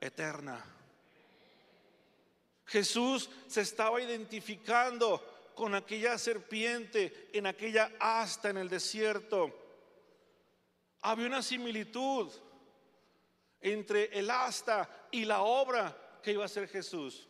eterna. 0.00 0.64
Jesús 2.66 3.30
se 3.46 3.60
estaba 3.60 4.02
identificando 4.02 5.52
con 5.54 5.76
aquella 5.76 6.18
serpiente 6.18 7.28
en 7.32 7.46
aquella 7.46 7.92
asta 8.00 8.50
en 8.50 8.56
el 8.56 8.68
desierto. 8.68 9.67
Había 11.00 11.26
una 11.26 11.42
similitud 11.42 12.30
entre 13.60 14.06
el 14.18 14.30
asta 14.30 15.08
y 15.10 15.24
la 15.24 15.42
obra 15.42 16.20
que 16.22 16.32
iba 16.32 16.42
a 16.42 16.46
hacer 16.46 16.68
Jesús. 16.68 17.28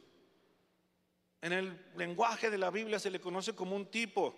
En 1.41 1.53
el 1.53 1.93
lenguaje 1.97 2.51
de 2.51 2.59
la 2.59 2.71
Biblia 2.71 2.99
se 2.99 3.11
le 3.11 3.21
conoce 3.21 3.55
como 3.55 3.77
un 3.77 3.87
tipo. 3.87 4.35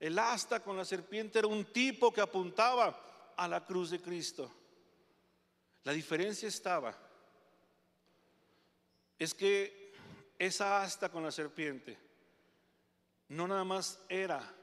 El 0.00 0.18
asta 0.18 0.62
con 0.62 0.76
la 0.76 0.84
serpiente 0.84 1.38
era 1.38 1.48
un 1.48 1.72
tipo 1.72 2.12
que 2.12 2.20
apuntaba 2.20 3.34
a 3.36 3.48
la 3.48 3.64
cruz 3.64 3.90
de 3.90 4.00
Cristo. 4.00 4.50
La 5.84 5.92
diferencia 5.92 6.48
estaba 6.48 6.96
es 9.18 9.34
que 9.34 9.92
esa 10.38 10.82
asta 10.82 11.08
con 11.08 11.22
la 11.22 11.32
serpiente 11.32 11.98
no 13.28 13.46
nada 13.46 13.64
más 13.64 14.00
era 14.08 14.54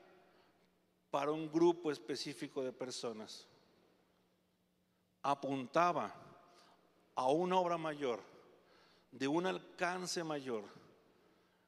para 1.11 1.31
un 1.31 1.51
grupo 1.51 1.91
específico 1.91 2.63
de 2.63 2.73
personas, 2.73 3.47
apuntaba 5.25 6.13
a 7.15 7.31
una 7.31 7.57
obra 7.57 7.77
mayor, 7.77 8.21
de 9.11 9.27
un 9.27 9.45
alcance 9.45 10.23
mayor, 10.23 10.63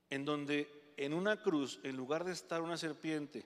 en 0.10 0.26
donde 0.26 0.94
en 0.98 1.14
una 1.14 1.42
cruz, 1.42 1.80
en 1.84 1.98
lugar 1.98 2.24
de 2.24 2.34
estar 2.34 2.62
una 2.62 2.78
serpiente, 2.78 3.46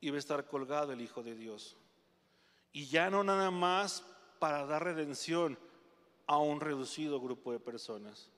iba 0.00 0.16
a 0.16 0.18
estar 0.18 0.46
colgado 0.46 0.92
el 0.92 1.00
Hijo 1.00 1.22
de 1.22 1.34
Dios. 1.34 1.76
Y 2.72 2.86
ya 2.86 3.10
no 3.10 3.24
nada 3.24 3.50
más 3.50 4.04
para 4.38 4.66
dar 4.66 4.84
redención 4.84 5.58
a 6.26 6.38
un 6.38 6.60
reducido 6.60 7.20
grupo 7.20 7.52
de 7.52 7.58
personas 7.58 8.30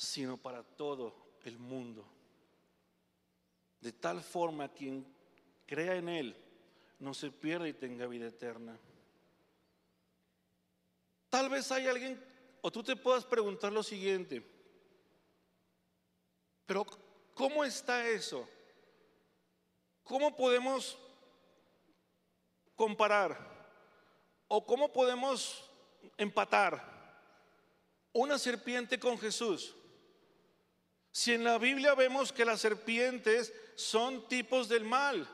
sino 0.00 0.38
para 0.38 0.62
todo 0.62 1.14
el 1.44 1.58
mundo. 1.58 2.06
De 3.82 3.92
tal 3.92 4.22
forma 4.22 4.70
quien 4.70 5.06
crea 5.66 5.96
en 5.96 6.08
Él 6.08 6.36
no 7.00 7.12
se 7.12 7.30
pierda 7.30 7.68
y 7.68 7.74
tenga 7.74 8.06
vida 8.06 8.28
eterna. 8.28 8.78
Tal 11.30 11.48
vez 11.48 11.70
hay 11.70 11.86
alguien, 11.86 12.22
o 12.60 12.70
tú 12.70 12.82
te 12.82 12.96
puedas 12.96 13.24
preguntar 13.24 13.72
lo 13.72 13.84
siguiente, 13.84 14.44
pero 16.66 16.84
¿cómo 17.34 17.64
está 17.64 18.06
eso? 18.08 18.48
¿Cómo 20.02 20.36
podemos 20.36 20.98
comparar? 22.74 23.48
¿O 24.48 24.66
cómo 24.66 24.92
podemos 24.92 25.70
empatar 26.16 26.84
una 28.12 28.36
serpiente 28.36 28.98
con 28.98 29.16
Jesús? 29.16 29.76
Si 31.12 31.32
en 31.32 31.44
la 31.44 31.58
Biblia 31.58 31.94
vemos 31.94 32.32
que 32.32 32.44
las 32.44 32.60
serpientes 32.60 33.52
son 33.76 34.26
tipos 34.28 34.68
del 34.68 34.84
mal, 34.84 35.28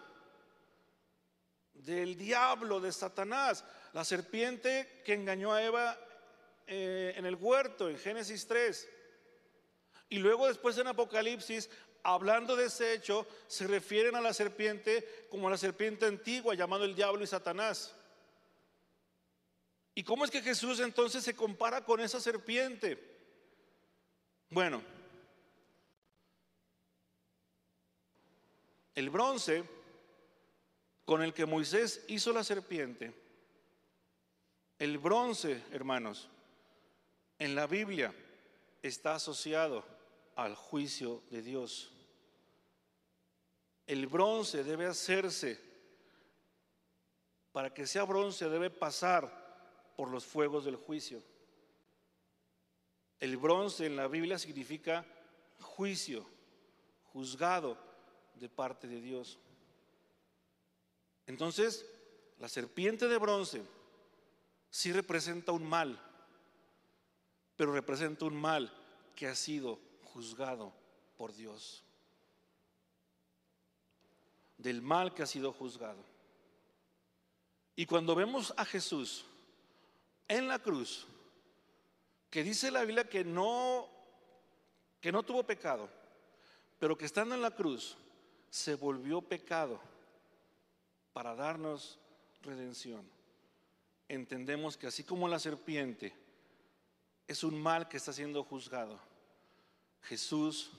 del 1.84 2.16
diablo, 2.16 2.80
de 2.80 2.92
Satanás, 2.92 3.64
la 3.92 4.04
serpiente 4.04 5.02
que 5.04 5.14
engañó 5.14 5.52
a 5.52 5.62
Eva 5.62 5.98
eh, 6.66 7.14
en 7.16 7.26
el 7.26 7.34
huerto, 7.34 7.88
en 7.88 7.98
Génesis 7.98 8.46
3, 8.46 8.88
y 10.08 10.18
luego 10.18 10.46
después 10.46 10.78
en 10.78 10.86
Apocalipsis, 10.86 11.68
hablando 12.02 12.56
de 12.56 12.66
ese 12.66 12.92
hecho, 12.92 13.26
se 13.46 13.66
refieren 13.66 14.14
a 14.14 14.20
la 14.20 14.32
serpiente 14.32 15.26
como 15.28 15.50
la 15.50 15.56
serpiente 15.56 16.06
antigua, 16.06 16.54
llamado 16.54 16.84
el 16.84 16.94
diablo 16.94 17.24
y 17.24 17.26
Satanás. 17.26 17.94
¿Y 19.94 20.04
cómo 20.04 20.24
es 20.24 20.30
que 20.30 20.42
Jesús 20.42 20.80
entonces 20.80 21.24
se 21.24 21.34
compara 21.34 21.84
con 21.84 22.00
esa 22.00 22.20
serpiente? 22.20 23.16
Bueno, 24.50 24.82
El 28.96 29.10
bronce 29.10 29.62
con 31.06 31.22
el 31.22 31.32
que 31.32 31.46
Moisés 31.46 32.04
hizo 32.08 32.32
la 32.32 32.44
serpiente 32.44 33.14
El 34.78 34.98
bronce, 34.98 35.62
hermanos, 35.72 36.28
en 37.38 37.54
la 37.54 37.66
Biblia 37.66 38.14
está 38.82 39.14
asociado 39.14 39.84
al 40.34 40.54
juicio 40.54 41.22
de 41.30 41.40
Dios. 41.40 41.92
El 43.86 44.06
bronce 44.06 44.64
debe 44.64 44.84
hacerse, 44.86 45.58
para 47.52 47.72
que 47.72 47.86
sea 47.86 48.04
bronce 48.04 48.50
debe 48.50 48.68
pasar 48.68 49.94
por 49.96 50.10
los 50.10 50.26
fuegos 50.26 50.64
del 50.64 50.76
juicio. 50.76 51.22
El 53.20 53.36
bronce 53.36 53.86
en 53.86 53.96
la 53.96 54.08
Biblia 54.08 54.38
significa 54.38 55.06
juicio, 55.60 56.26
juzgado 57.12 57.78
de 58.34 58.48
parte 58.48 58.88
de 58.88 59.00
Dios. 59.00 59.38
Entonces, 61.26 61.84
la 62.38 62.48
serpiente 62.48 63.08
de 63.08 63.18
bronce 63.18 63.62
sí 64.70 64.92
representa 64.92 65.52
un 65.52 65.64
mal, 65.64 66.00
pero 67.56 67.72
representa 67.72 68.24
un 68.26 68.40
mal 68.40 68.72
que 69.14 69.26
ha 69.26 69.34
sido 69.34 69.80
juzgado 70.04 70.72
por 71.16 71.34
Dios. 71.34 71.82
Del 74.58 74.82
mal 74.82 75.14
que 75.14 75.22
ha 75.22 75.26
sido 75.26 75.52
juzgado. 75.52 76.02
Y 77.74 77.86
cuando 77.86 78.14
vemos 78.14 78.54
a 78.56 78.64
Jesús 78.64 79.26
en 80.28 80.48
la 80.48 80.58
cruz, 80.58 81.06
que 82.30 82.42
dice 82.42 82.70
la 82.70 82.82
Biblia 82.82 83.08
que 83.08 83.24
no 83.24 83.88
que 85.00 85.12
no 85.12 85.22
tuvo 85.22 85.44
pecado, 85.44 85.88
pero 86.78 86.96
que 86.96 87.04
estando 87.04 87.34
en 87.34 87.42
la 87.42 87.52
cruz 87.52 87.96
se 88.50 88.74
volvió 88.74 89.20
pecado 89.20 89.80
para 91.16 91.34
darnos 91.34 91.98
redención. 92.42 93.02
Entendemos 94.06 94.76
que 94.76 94.86
así 94.86 95.02
como 95.02 95.26
la 95.28 95.38
serpiente 95.38 96.12
es 97.26 97.42
un 97.42 97.58
mal 97.58 97.88
que 97.88 97.96
está 97.96 98.12
siendo 98.12 98.44
juzgado, 98.44 99.00
Jesús 100.02 100.72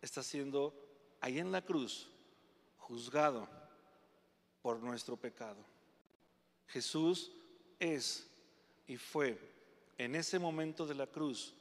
está 0.00 0.22
siendo 0.22 0.72
ahí 1.20 1.38
en 1.38 1.52
la 1.52 1.60
cruz 1.60 2.08
juzgado 2.78 3.46
por 4.62 4.80
nuestro 4.80 5.18
pecado. 5.18 5.62
Jesús 6.68 7.30
es 7.78 8.26
y 8.86 8.96
fue 8.96 9.38
en 9.98 10.14
ese 10.14 10.38
momento 10.38 10.86
de 10.86 10.94
la 10.94 11.08
cruz 11.08 11.52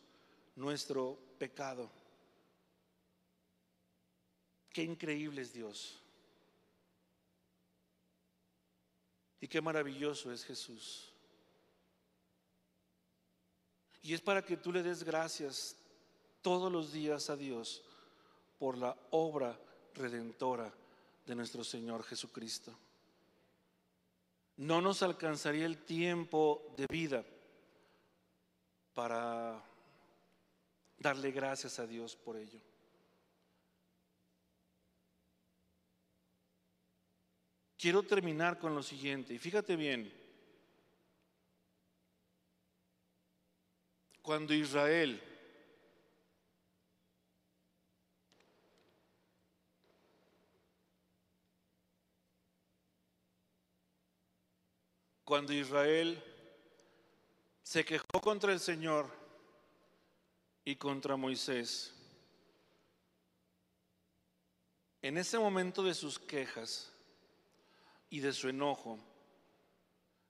nuestro 0.56 1.20
pecado. 1.38 1.92
Qué 4.70 4.84
increíble 4.84 5.42
es 5.42 5.52
Dios. 5.52 6.02
Y 9.40 9.48
qué 9.48 9.62
maravilloso 9.62 10.32
es 10.32 10.44
Jesús. 10.44 11.12
Y 14.02 14.14
es 14.14 14.22
para 14.22 14.44
que 14.44 14.58
tú 14.58 14.72
le 14.72 14.84
des 14.84 15.04
gracias 15.04 15.76
todos 16.42 16.72
los 16.72 16.92
días 16.92 17.30
a 17.30 17.36
Dios 17.36 17.84
por 18.58 18.78
la 18.78 18.96
obra 19.12 19.60
redentora 19.94 20.74
de 21.26 21.36
nuestro 21.36 21.64
Señor 21.64 22.04
Jesucristo. 22.04 22.74
No 24.58 24.82
nos 24.82 25.04
alcanzaría 25.04 25.66
el 25.66 25.84
tiempo 25.84 26.74
de 26.78 26.88
vida 26.90 27.24
para 28.94 29.62
darle 30.98 31.32
gracias 31.32 31.78
a 31.78 31.86
Dios 31.86 32.16
por 32.16 32.38
ello. 32.38 32.60
Quiero 37.88 38.04
terminar 38.04 38.60
con 38.60 38.76
lo 38.76 38.84
siguiente, 38.84 39.34
y 39.34 39.40
fíjate 39.40 39.78
bien, 39.78 40.14
cuando 44.22 44.54
Israel 44.54 45.24
cuando 55.24 55.54
Israel 55.54 56.22
se 57.64 57.86
quejó 57.86 58.20
contra 58.22 58.52
el 58.52 58.60
Señor 58.60 59.10
y 60.66 60.76
contra 60.76 61.16
Moisés, 61.16 61.94
en 65.02 65.18
ese 65.18 65.40
momento 65.40 65.84
de 65.84 65.94
sus 65.94 66.20
quejas, 66.20 66.92
y 68.10 68.20
de 68.20 68.34
su 68.34 68.50
enojo, 68.50 68.98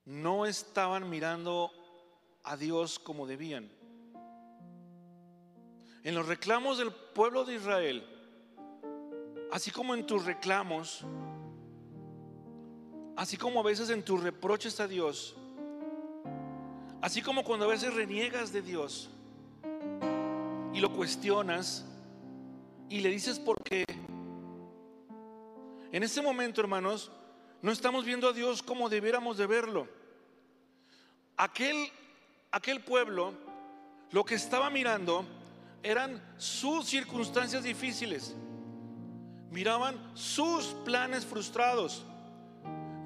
no 0.05 0.45
estaban 0.45 1.09
mirando 1.09 1.71
a 2.43 2.55
Dios 2.55 2.97
como 2.97 3.27
debían. 3.27 3.69
En 6.03 6.15
los 6.15 6.25
reclamos 6.25 6.77
del 6.77 6.91
pueblo 6.91 7.43
de 7.43 7.55
Israel, 7.55 8.07
así 9.51 9.71
como 9.71 9.93
en 9.93 10.05
tus 10.05 10.25
reclamos, 10.25 11.03
así 13.17 13.35
como 13.35 13.59
a 13.59 13.63
veces 13.63 13.89
en 13.89 14.03
tus 14.03 14.23
reproches 14.23 14.79
a 14.79 14.87
Dios, 14.87 15.35
así 17.01 17.21
como 17.21 17.43
cuando 17.43 17.65
a 17.65 17.69
veces 17.69 17.93
reniegas 17.93 18.53
de 18.53 18.61
Dios 18.61 19.09
y 20.73 20.79
lo 20.79 20.93
cuestionas 20.93 21.85
y 22.89 23.01
le 23.01 23.09
dices 23.09 23.39
por 23.39 23.61
qué. 23.63 23.83
En 25.91 26.03
ese 26.03 26.21
momento, 26.21 26.61
hermanos, 26.61 27.11
no 27.67 27.73
estamos 27.73 28.05
viendo 28.05 28.29
a 28.29 28.31
Dios 28.31 28.63
como 28.63 28.87
debiéramos 28.87 29.35
de 29.35 29.45
verlo. 29.45 29.89
Aquel, 31.35 31.91
aquel 32.49 32.79
pueblo 32.79 33.33
lo 34.11 34.23
que 34.23 34.35
estaba 34.35 34.69
mirando 34.69 35.25
eran 35.83 36.23
sus 36.37 36.85
circunstancias 36.85 37.65
difíciles. 37.65 38.33
Miraban 39.51 39.99
sus 40.13 40.67
planes 40.85 41.25
frustrados. 41.25 42.05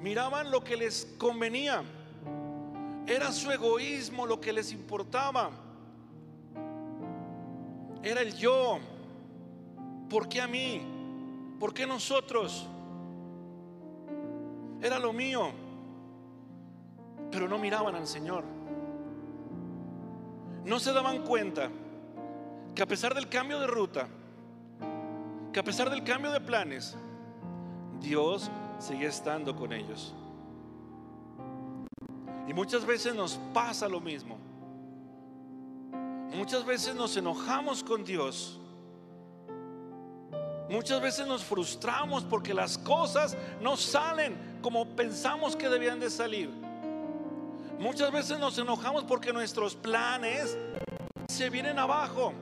Miraban 0.00 0.52
lo 0.52 0.62
que 0.62 0.76
les 0.76 1.12
convenía. 1.18 1.82
Era 3.08 3.32
su 3.32 3.50
egoísmo 3.50 4.26
lo 4.26 4.40
que 4.40 4.52
les 4.52 4.70
importaba. 4.70 5.50
Era 8.04 8.20
el 8.20 8.32
yo. 8.36 8.78
¿Por 10.08 10.28
qué 10.28 10.40
a 10.40 10.46
mí? 10.46 10.82
¿Por 11.58 11.74
qué 11.74 11.84
nosotros? 11.84 12.68
Era 14.82 14.98
lo 14.98 15.12
mío, 15.12 15.52
pero 17.30 17.48
no 17.48 17.56
miraban 17.56 17.94
al 17.94 18.06
Señor. 18.06 18.44
No 20.64 20.78
se 20.80 20.92
daban 20.92 21.22
cuenta 21.24 21.70
que 22.74 22.82
a 22.82 22.86
pesar 22.86 23.14
del 23.14 23.28
cambio 23.28 23.60
de 23.60 23.68
ruta, 23.68 24.08
que 25.52 25.60
a 25.60 25.62
pesar 25.62 25.88
del 25.88 26.02
cambio 26.02 26.32
de 26.32 26.40
planes, 26.40 26.96
Dios 28.00 28.50
sigue 28.78 29.06
estando 29.06 29.54
con 29.54 29.72
ellos. 29.72 30.14
Y 32.48 32.52
muchas 32.52 32.84
veces 32.84 33.14
nos 33.14 33.38
pasa 33.54 33.88
lo 33.88 34.00
mismo. 34.00 34.36
Muchas 36.34 36.64
veces 36.64 36.94
nos 36.96 37.16
enojamos 37.16 37.84
con 37.84 38.02
Dios 38.04 38.58
Muchas 40.68 41.00
veces 41.00 41.26
nos 41.26 41.44
frustramos 41.44 42.24
porque 42.24 42.54
las 42.54 42.78
cosas 42.78 43.36
no 43.60 43.76
salen 43.76 44.58
como 44.62 44.86
pensamos 44.96 45.56
que 45.56 45.68
debían 45.68 46.00
de 46.00 46.10
salir. 46.10 46.50
Muchas 47.78 48.12
veces 48.12 48.38
nos 48.38 48.56
enojamos 48.58 49.04
porque 49.04 49.32
nuestros 49.32 49.74
planes 49.74 50.56
se 51.28 51.50
vienen 51.50 51.78
abajo. 51.78 52.32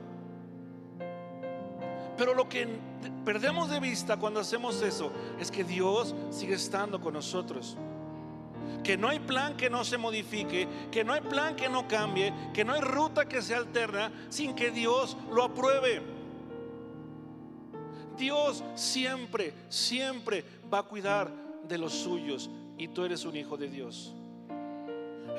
Pero 2.15 2.35
lo 2.35 2.47
que 2.47 2.67
perdemos 3.25 3.69
de 3.69 3.79
vista 3.79 4.17
cuando 4.17 4.39
hacemos 4.39 4.81
eso 4.83 5.11
es 5.39 5.49
que 5.49 5.63
Dios 5.63 6.13
sigue 6.29 6.53
estando 6.53 7.01
con 7.01 7.15
nosotros. 7.15 7.75
Que 8.83 8.97
no 8.97 9.09
hay 9.09 9.19
plan 9.19 9.57
que 9.57 9.69
no 9.69 9.83
se 9.83 9.97
modifique, 9.97 10.67
que 10.91 11.03
no 11.03 11.13
hay 11.13 11.21
plan 11.21 11.55
que 11.55 11.69
no 11.69 11.87
cambie, 11.87 12.33
que 12.53 12.63
no 12.63 12.73
hay 12.73 12.81
ruta 12.81 13.25
que 13.25 13.41
se 13.41 13.55
alterna 13.55 14.11
sin 14.29 14.53
que 14.53 14.69
Dios 14.69 15.17
lo 15.31 15.43
apruebe. 15.43 16.20
Dios 18.21 18.63
siempre, 18.75 19.51
siempre 19.67 20.45
va 20.71 20.79
a 20.79 20.83
cuidar 20.83 21.31
de 21.67 21.79
los 21.79 21.91
suyos 21.91 22.51
y 22.77 22.87
tú 22.87 23.03
eres 23.03 23.25
un 23.25 23.35
hijo 23.35 23.57
de 23.57 23.67
Dios. 23.67 24.13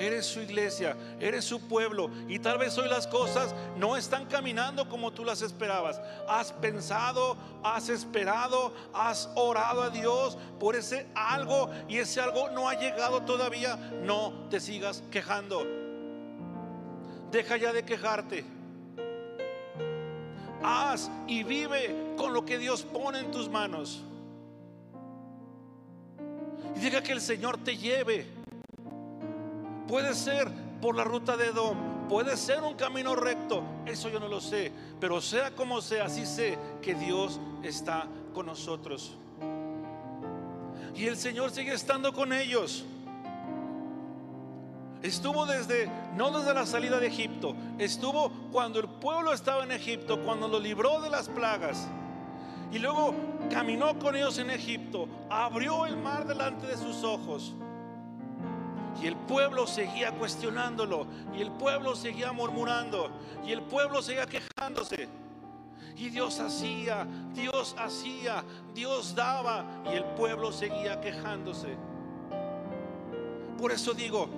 Eres 0.01 0.27
su 0.27 0.41
iglesia, 0.41 0.97
eres 1.21 1.45
su 1.45 1.61
pueblo 1.69 2.11
y 2.27 2.41
tal 2.41 2.59
vez 2.59 2.77
hoy 2.79 2.89
las 2.89 3.07
cosas 3.07 3.55
no 3.77 3.97
están 3.97 4.27
caminando 4.27 4.89
como 4.89 5.13
tú 5.13 5.25
las 5.25 5.43
esperabas. 5.43 6.01
Has 6.29 6.51
pensado, 6.55 7.37
has 7.63 7.89
esperado, 7.89 8.75
has 8.93 9.31
orado 9.37 9.83
a 9.83 9.91
Dios 9.91 10.37
por 10.59 10.75
ese 10.75 11.07
algo 11.15 11.71
y 11.89 11.99
ese 11.99 12.21
algo 12.21 12.51
no 12.51 12.69
ha 12.69 12.75
llegado 12.75 13.23
todavía. 13.23 13.77
No 13.77 14.49
te 14.51 14.59
sigas 14.59 15.05
quejando. 15.09 15.65
Deja 17.31 17.57
ya 17.59 17.73
de 17.73 17.85
quejarte 17.85 18.45
haz 20.63 21.11
y 21.27 21.43
vive 21.43 22.15
con 22.17 22.33
lo 22.33 22.45
que 22.45 22.59
Dios 22.59 22.83
pone 22.83 23.21
en 23.21 23.31
tus 23.31 23.49
manos. 23.49 24.03
Y 26.77 26.81
diga 26.81 27.03
que 27.03 27.13
el 27.13 27.21
Señor 27.21 27.59
te 27.59 27.77
lleve 27.77 28.43
Puede 29.93 30.15
ser 30.15 30.49
por 30.81 30.97
la 30.97 31.05
ruta 31.05 31.37
de 31.37 31.49
Edom, 31.49 32.09
puede 32.09 32.37
ser 32.37 32.63
un 32.63 32.75
camino 32.77 33.15
recto, 33.15 33.63
eso 33.85 34.09
yo 34.09 34.19
no 34.21 34.27
lo 34.27 34.41
sé, 34.41 34.73
pero 34.99 35.21
sea 35.21 35.51
como 35.51 35.83
sea, 35.83 36.07
así 36.07 36.25
sé 36.25 36.59
que 36.81 36.95
Dios 36.95 37.39
está 37.63 38.07
con 38.33 38.47
nosotros. 38.47 39.19
Y 40.95 41.07
el 41.07 41.19
Señor 41.19 41.51
sigue 41.51 41.75
estando 41.75 42.15
con 42.15 42.33
ellos. 42.33 42.87
Estuvo 45.03 45.47
desde, 45.47 45.91
no 46.17 46.31
desde 46.31 46.55
la 46.55 46.65
salida 46.65 47.01
de 47.01 47.09
Egipto, 47.09 47.57
estuvo 47.79 48.31
cuando 48.53 48.79
el 48.79 48.89
pueblo 48.89 49.33
estaba 49.33 49.65
en 49.65 49.73
Egipto, 49.73 50.23
cuando 50.23 50.47
lo 50.47 50.61
libró 50.61 51.01
de 51.01 51.11
las 51.11 51.29
plagas. 51.29 51.89
Y 52.71 52.79
luego 52.79 53.13
caminó 53.51 53.99
con 53.99 54.15
ellos 54.15 54.39
en 54.39 54.51
Egipto, 54.51 55.09
abrió 55.29 55.87
el 55.87 55.97
mar 55.97 56.25
delante 56.27 56.69
de 56.69 56.77
sus 56.77 57.03
ojos. 57.03 57.53
Y 59.03 59.09
el 59.09 59.17
pueblo 59.17 59.67
seguía 59.67 60.13
cuestionándolo, 60.13 61.09
y 61.37 61.43
el 61.43 61.51
pueblo 61.51 61.97
seguía 61.97 62.31
murmurando, 62.31 63.11
y 63.45 63.51
el 63.51 63.63
pueblo 63.63 64.03
seguía 64.03 64.27
quejándose. 64.27 65.09
Y 65.97 66.11
Dios 66.11 66.39
hacía, 66.39 67.09
Dios 67.35 67.75
hacía, 67.77 68.45
Dios 68.73 69.17
daba, 69.17 69.65
y 69.93 69.97
el 69.97 70.05
pueblo 70.05 70.53
seguía 70.53 71.01
quejándose. 71.01 71.77
Por 73.59 73.73
eso 73.73 73.93
digo, 73.93 74.29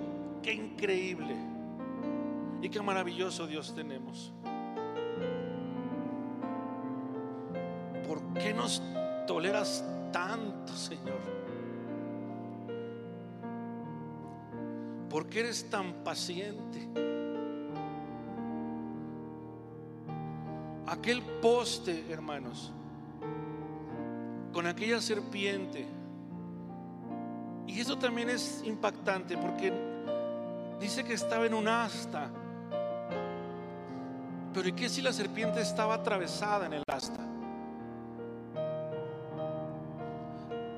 qué 0.45 0.53
increíble 0.53 1.35
y 2.61 2.69
qué 2.69 2.79
maravilloso 2.79 3.47
Dios 3.47 3.73
tenemos. 3.73 4.31
¿Por 8.07 8.21
qué 8.35 8.53
nos 8.53 8.79
toleras 9.25 9.83
tanto, 10.13 10.71
Señor? 10.73 11.19
¿Por 15.09 15.25
qué 15.29 15.39
eres 15.39 15.67
tan 15.67 16.03
paciente? 16.03 16.87
Aquel 20.85 21.23
poste, 21.41 22.05
hermanos, 22.11 22.71
con 24.53 24.67
aquella 24.67 25.01
serpiente. 25.01 25.87
Y 27.65 27.79
eso 27.79 27.97
también 27.97 28.29
es 28.29 28.61
impactante 28.63 29.35
porque 29.39 29.94
Dice 30.85 31.03
que 31.03 31.15
estaba 31.15 31.47
en 31.47 31.55
un 31.55 31.67
asta. 31.67 32.29
Pero 34.53 34.69
¿y 34.69 34.73
qué 34.73 34.87
si 34.87 35.01
la 35.01 35.11
serpiente 35.11 35.59
estaba 35.59 35.95
atravesada 35.95 36.67
en 36.67 36.73
el 36.73 36.83
asta? 36.87 37.25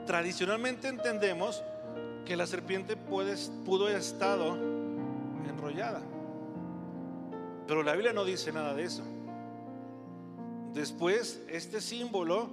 Tradicionalmente 0.06 0.88
entendemos 0.88 1.62
que 2.24 2.38
la 2.38 2.48
serpiente 2.48 2.96
pudo 2.96 3.88
haber 3.88 3.98
estado 3.98 4.56
enrollada. 5.46 6.02
Pero 7.68 7.84
la 7.84 7.92
Biblia 7.92 8.14
no 8.14 8.24
dice 8.24 8.54
nada 8.54 8.74
de 8.74 8.84
eso. 8.84 9.04
Después, 10.74 11.42
este 11.50 11.82
símbolo 11.82 12.48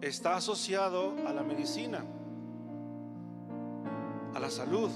está 0.00 0.36
asociado 0.36 1.12
a 1.26 1.34
la 1.34 1.42
medicina, 1.42 2.02
a 4.34 4.40
la 4.40 4.48
salud. 4.48 4.90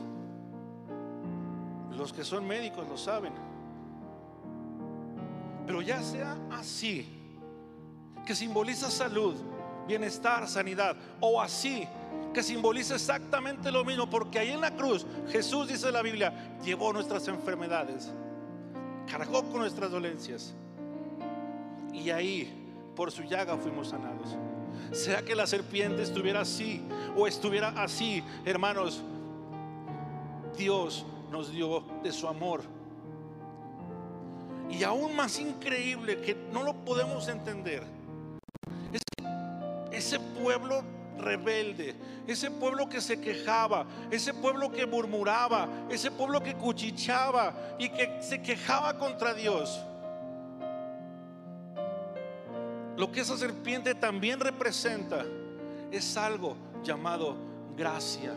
Los 1.98 2.12
que 2.12 2.24
son 2.24 2.46
médicos 2.46 2.88
lo 2.88 2.96
saben. 2.96 3.32
Pero 5.66 5.82
ya 5.82 6.00
sea 6.00 6.38
así, 6.52 7.06
que 8.24 8.36
simboliza 8.36 8.88
salud, 8.88 9.34
bienestar, 9.86 10.46
sanidad, 10.48 10.96
o 11.20 11.42
así, 11.42 11.86
que 12.32 12.42
simboliza 12.42 12.94
exactamente 12.94 13.72
lo 13.72 13.84
mismo, 13.84 14.08
porque 14.08 14.38
ahí 14.38 14.50
en 14.50 14.60
la 14.60 14.74
cruz 14.76 15.04
Jesús, 15.28 15.66
dice 15.66 15.90
la 15.90 16.00
Biblia, 16.00 16.56
llevó 16.64 16.92
nuestras 16.92 17.26
enfermedades, 17.26 18.10
cargó 19.10 19.42
con 19.42 19.58
nuestras 19.58 19.90
dolencias, 19.90 20.54
y 21.92 22.10
ahí, 22.10 22.92
por 22.94 23.10
su 23.10 23.24
llaga, 23.24 23.56
fuimos 23.56 23.88
sanados. 23.88 24.36
Sea 24.92 25.22
que 25.22 25.34
la 25.34 25.46
serpiente 25.46 26.02
estuviera 26.02 26.42
así 26.42 26.82
o 27.16 27.26
estuviera 27.26 27.70
así, 27.82 28.22
hermanos, 28.44 29.02
Dios 30.56 31.04
nos 31.30 31.52
dio 31.52 31.84
de 32.02 32.12
su 32.12 32.26
amor. 32.26 32.62
Y 34.70 34.82
aún 34.82 35.16
más 35.16 35.38
increíble 35.38 36.20
que 36.20 36.34
no 36.52 36.62
lo 36.62 36.74
podemos 36.84 37.28
entender, 37.28 37.82
es 38.92 39.02
ese 39.90 40.20
pueblo 40.20 40.82
rebelde, 41.18 41.94
ese 42.26 42.50
pueblo 42.50 42.88
que 42.88 43.00
se 43.00 43.20
quejaba, 43.20 43.86
ese 44.10 44.34
pueblo 44.34 44.70
que 44.70 44.86
murmuraba, 44.86 45.68
ese 45.90 46.10
pueblo 46.10 46.42
que 46.42 46.54
cuchichaba 46.54 47.76
y 47.78 47.88
que 47.88 48.22
se 48.22 48.42
quejaba 48.42 48.98
contra 48.98 49.34
Dios. 49.34 49.80
Lo 52.96 53.10
que 53.10 53.20
esa 53.20 53.36
serpiente 53.36 53.94
también 53.94 54.40
representa 54.40 55.24
es 55.90 56.16
algo 56.16 56.56
llamado 56.82 57.36
gracia 57.76 58.34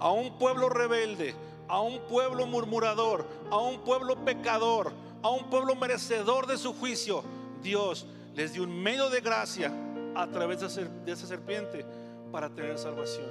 a 0.00 0.10
un 0.10 0.38
pueblo 0.38 0.68
rebelde, 0.68 1.34
a 1.68 1.80
un 1.80 2.00
pueblo 2.00 2.46
murmurador, 2.46 3.26
a 3.50 3.58
un 3.58 3.80
pueblo 3.80 4.16
pecador, 4.24 4.92
a 5.22 5.28
un 5.28 5.48
pueblo 5.50 5.76
merecedor 5.76 6.46
de 6.46 6.58
su 6.58 6.72
juicio, 6.74 7.22
Dios 7.62 8.06
les 8.34 8.54
dio 8.54 8.64
un 8.64 8.82
medio 8.82 9.10
de 9.10 9.20
gracia 9.20 9.72
a 10.14 10.26
través 10.26 10.60
de 10.60 11.12
esa 11.12 11.26
serpiente 11.26 11.84
para 12.32 12.48
tener 12.48 12.78
salvación. 12.78 13.26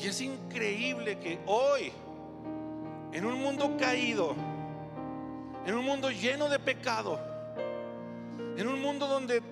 Y 0.00 0.06
es 0.06 0.20
increíble 0.20 1.18
que 1.18 1.40
hoy, 1.46 1.90
en 3.12 3.24
un 3.24 3.40
mundo 3.40 3.76
caído, 3.78 4.34
en 5.64 5.74
un 5.74 5.84
mundo 5.84 6.10
lleno 6.10 6.48
de 6.48 6.58
pecado, 6.58 7.18
en 8.56 8.68
un 8.68 8.80
mundo 8.80 9.06
donde 9.06 9.42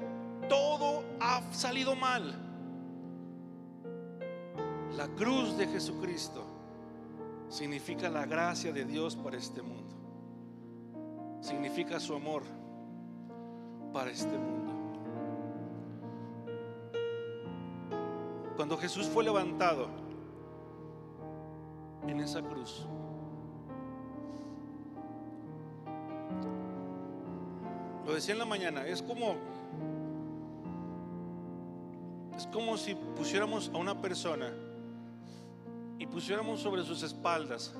todo 0.48 1.02
ha 1.20 1.42
salido 1.52 1.96
mal, 1.96 2.43
la 4.96 5.08
cruz 5.08 5.56
de 5.56 5.66
Jesucristo 5.66 6.44
significa 7.48 8.08
la 8.08 8.26
gracia 8.26 8.72
de 8.72 8.84
Dios 8.84 9.16
para 9.16 9.36
este 9.36 9.62
mundo. 9.62 9.94
Significa 11.40 12.00
su 12.00 12.14
amor 12.14 12.42
para 13.92 14.10
este 14.10 14.36
mundo. 14.38 14.72
Cuando 18.56 18.76
Jesús 18.78 19.06
fue 19.06 19.24
levantado 19.24 19.88
en 22.06 22.20
esa 22.20 22.40
cruz, 22.40 22.86
lo 28.06 28.14
decía 28.14 28.34
en 28.34 28.38
la 28.38 28.46
mañana, 28.46 28.86
es 28.86 29.02
como 29.02 29.34
es 32.36 32.46
como 32.48 32.76
si 32.76 32.94
pusiéramos 33.16 33.70
a 33.72 33.78
una 33.78 34.00
persona 34.00 34.52
y 35.98 36.06
pusiéramos 36.06 36.60
sobre 36.60 36.84
sus 36.84 37.02
espaldas 37.02 37.74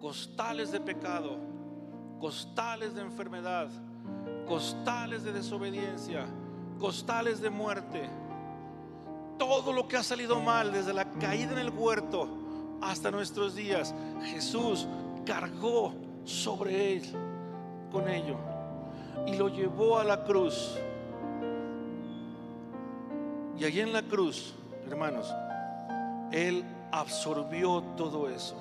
costales 0.00 0.70
de 0.70 0.80
pecado, 0.80 1.38
costales 2.20 2.94
de 2.94 3.00
enfermedad, 3.00 3.68
costales 4.46 5.24
de 5.24 5.32
desobediencia, 5.32 6.26
costales 6.78 7.40
de 7.40 7.48
muerte, 7.48 8.08
todo 9.38 9.72
lo 9.72 9.88
que 9.88 9.96
ha 9.96 10.02
salido 10.02 10.40
mal 10.40 10.72
desde 10.72 10.92
la 10.92 11.10
caída 11.12 11.52
en 11.52 11.58
el 11.58 11.70
huerto 11.70 12.28
hasta 12.82 13.10
nuestros 13.10 13.54
días, 13.54 13.94
Jesús 14.24 14.86
cargó 15.24 15.94
sobre 16.24 16.96
él 16.96 17.02
con 17.90 18.08
ello 18.08 18.36
y 19.26 19.36
lo 19.36 19.48
llevó 19.48 19.98
a 19.98 20.04
la 20.04 20.24
cruz. 20.24 20.76
Y 23.58 23.64
allí 23.64 23.80
en 23.80 23.92
la 23.92 24.02
cruz, 24.02 24.54
hermanos, 24.86 25.32
Él 26.32 26.64
absorbió 27.00 27.82
todo 27.96 28.28
eso. 28.28 28.54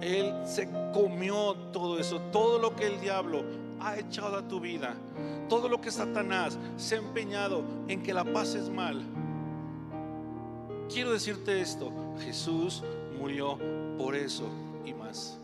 Él 0.00 0.34
se 0.44 0.68
comió 0.92 1.54
todo 1.72 1.98
eso, 1.98 2.20
todo 2.32 2.58
lo 2.58 2.74
que 2.74 2.86
el 2.86 3.00
diablo 3.00 3.44
ha 3.80 3.96
echado 3.96 4.36
a 4.36 4.48
tu 4.48 4.58
vida, 4.58 4.94
todo 5.48 5.68
lo 5.68 5.80
que 5.80 5.92
Satanás 5.92 6.58
se 6.76 6.96
ha 6.96 6.98
empeñado 6.98 7.62
en 7.86 8.02
que 8.02 8.12
la 8.12 8.24
pases 8.24 8.68
mal. 8.68 9.02
Quiero 10.92 11.12
decirte 11.12 11.60
esto, 11.60 11.92
Jesús 12.18 12.82
murió 13.18 13.58
por 13.96 14.16
eso 14.16 14.48
y 14.84 14.92
más. 14.92 15.38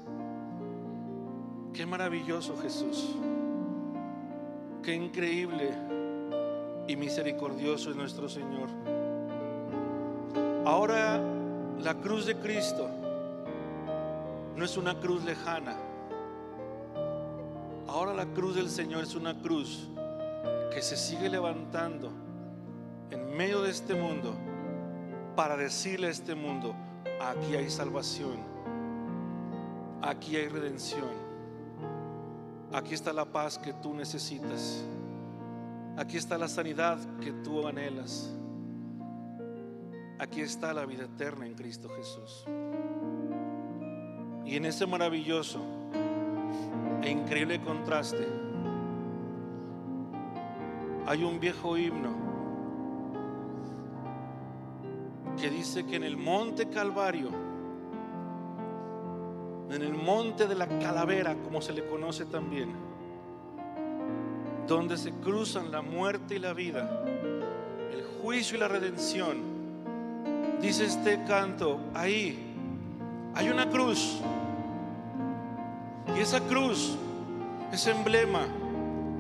Qué 1.73 1.87
maravilloso 1.87 2.57
Jesús. 2.57 3.15
Qué 4.83 4.95
increíble 4.95 5.71
y 6.89 6.97
misericordioso 6.97 7.91
es 7.91 7.97
nuestro 7.97 8.29
Señor. 8.29 8.92
Ahora 10.65 11.21
la 11.81 11.95
cruz 11.95 12.27
de 12.27 12.37
Cristo 12.37 12.89
no 14.55 14.65
es 14.65 14.77
una 14.77 14.95
cruz 15.01 15.25
lejana. 15.25 15.77
Ahora 17.89 18.15
la 18.15 18.27
cruz 18.27 18.55
del 18.55 18.71
Señor 18.71 19.03
es 19.03 19.17
una 19.17 19.37
cruz 19.41 19.89
que 20.73 20.81
se 20.81 20.97
sigue 20.97 21.29
levantando 21.29 22.13
en 23.11 23.37
medio 23.37 23.63
de 23.63 23.71
este 23.71 23.95
mundo 23.95 24.35
para 25.35 25.57
decirle 25.57 26.07
a 26.07 26.11
este 26.11 26.37
mundo, 26.37 26.77
aquí 27.21 27.57
hay 27.57 27.69
salvación, 27.69 28.37
aquí 30.01 30.37
hay 30.37 30.49
redención, 30.49 31.11
aquí 32.73 32.95
está 32.95 33.13
la 33.13 33.25
paz 33.25 33.59
que 33.59 33.73
tú 33.73 33.95
necesitas, 33.95 34.85
aquí 35.97 36.17
está 36.17 36.39
la 36.39 36.49
sanidad 36.49 36.99
que 37.21 37.33
tú 37.33 37.67
anhelas, 37.67 38.33
aquí 40.23 40.41
está 40.41 40.73
la 40.73 40.87
vida 40.87 41.05
eterna 41.05 41.47
en 41.47 41.55
Cristo 41.55 41.89
Jesús. 41.97 42.45
Y 44.47 44.57
en 44.57 44.67
ese 44.67 44.87
maravilloso 44.87 45.61
e 47.03 47.11
increíble 47.11 47.61
contraste 47.61 48.29
hay 51.07 51.25
un 51.25 51.41
viejo 51.41 51.77
himno 51.77 52.11
que 55.41 55.51
dice 55.51 55.85
que 55.85 55.97
en 55.97 56.05
el 56.05 56.17
monte 56.17 56.69
Calvario, 56.69 57.31
en 59.71 59.83
el 59.83 59.93
monte 59.93 60.47
de 60.47 60.55
la 60.55 60.69
calavera, 60.79 61.35
como 61.35 61.61
se 61.61 61.73
le 61.73 61.85
conoce 61.85 62.27
también, 62.27 62.73
donde 64.69 64.97
se 64.97 65.11
cruzan 65.15 65.73
la 65.73 65.83
muerte 65.83 66.37
y 66.37 66.39
la 66.39 66.53
vida, 66.53 67.05
el 67.91 68.05
juicio 68.21 68.57
y 68.57 68.61
la 68.61 68.69
redención, 68.69 69.52
dice 70.63 70.85
este 70.85 71.23
canto, 71.25 71.81
ahí 71.93 72.55
hay 73.35 73.49
una 73.49 73.69
cruz. 73.69 74.21
Y 76.17 76.21
esa 76.21 76.41
cruz 76.41 76.97
es 77.73 77.87
emblema 77.89 78.47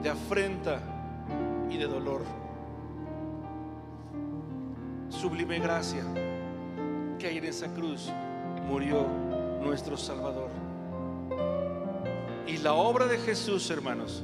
de 0.02 0.08
afrenta 0.08 0.80
y 1.68 1.76
de 1.76 1.86
dolor. 1.86 2.22
Sublime 5.08 5.58
gracia 5.58 6.04
que 7.18 7.26
hay 7.26 7.38
en 7.38 7.44
esa 7.44 7.66
cruz 7.74 8.10
murió 8.68 9.06
nuestro 9.62 9.96
Salvador. 9.96 10.50
Y 12.46 12.58
la 12.58 12.74
obra 12.74 13.06
de 13.06 13.18
Jesús, 13.18 13.68
hermanos, 13.70 14.22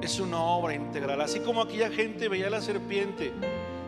es 0.00 0.20
una 0.20 0.40
obra 0.40 0.74
integral. 0.74 1.20
Así 1.20 1.40
como 1.40 1.62
aquella 1.62 1.90
gente 1.90 2.28
veía 2.28 2.50
la 2.50 2.60
serpiente 2.60 3.32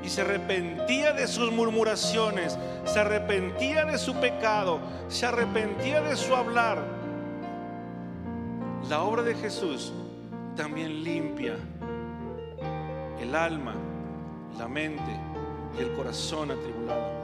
y 0.03 0.09
se 0.09 0.23
arrepentía 0.23 1.13
de 1.13 1.27
sus 1.27 1.53
murmuraciones, 1.53 2.59
se 2.85 3.01
arrepentía 3.01 3.85
de 3.85 3.99
su 3.99 4.15
pecado, 4.15 4.81
se 5.09 5.27
arrepentía 5.27 6.01
de 6.01 6.17
su 6.17 6.35
hablar. 6.35 6.83
La 8.89 9.03
obra 9.03 9.23
de 9.23 9.35
Jesús 9.35 9.93
también 10.57 11.03
limpia 11.03 11.57
el 13.21 13.35
alma, 13.35 13.75
la 14.57 14.69
mente 14.69 15.21
y 15.77 15.83
el 15.83 15.93
corazón 15.95 16.51
atribulado. 16.51 17.18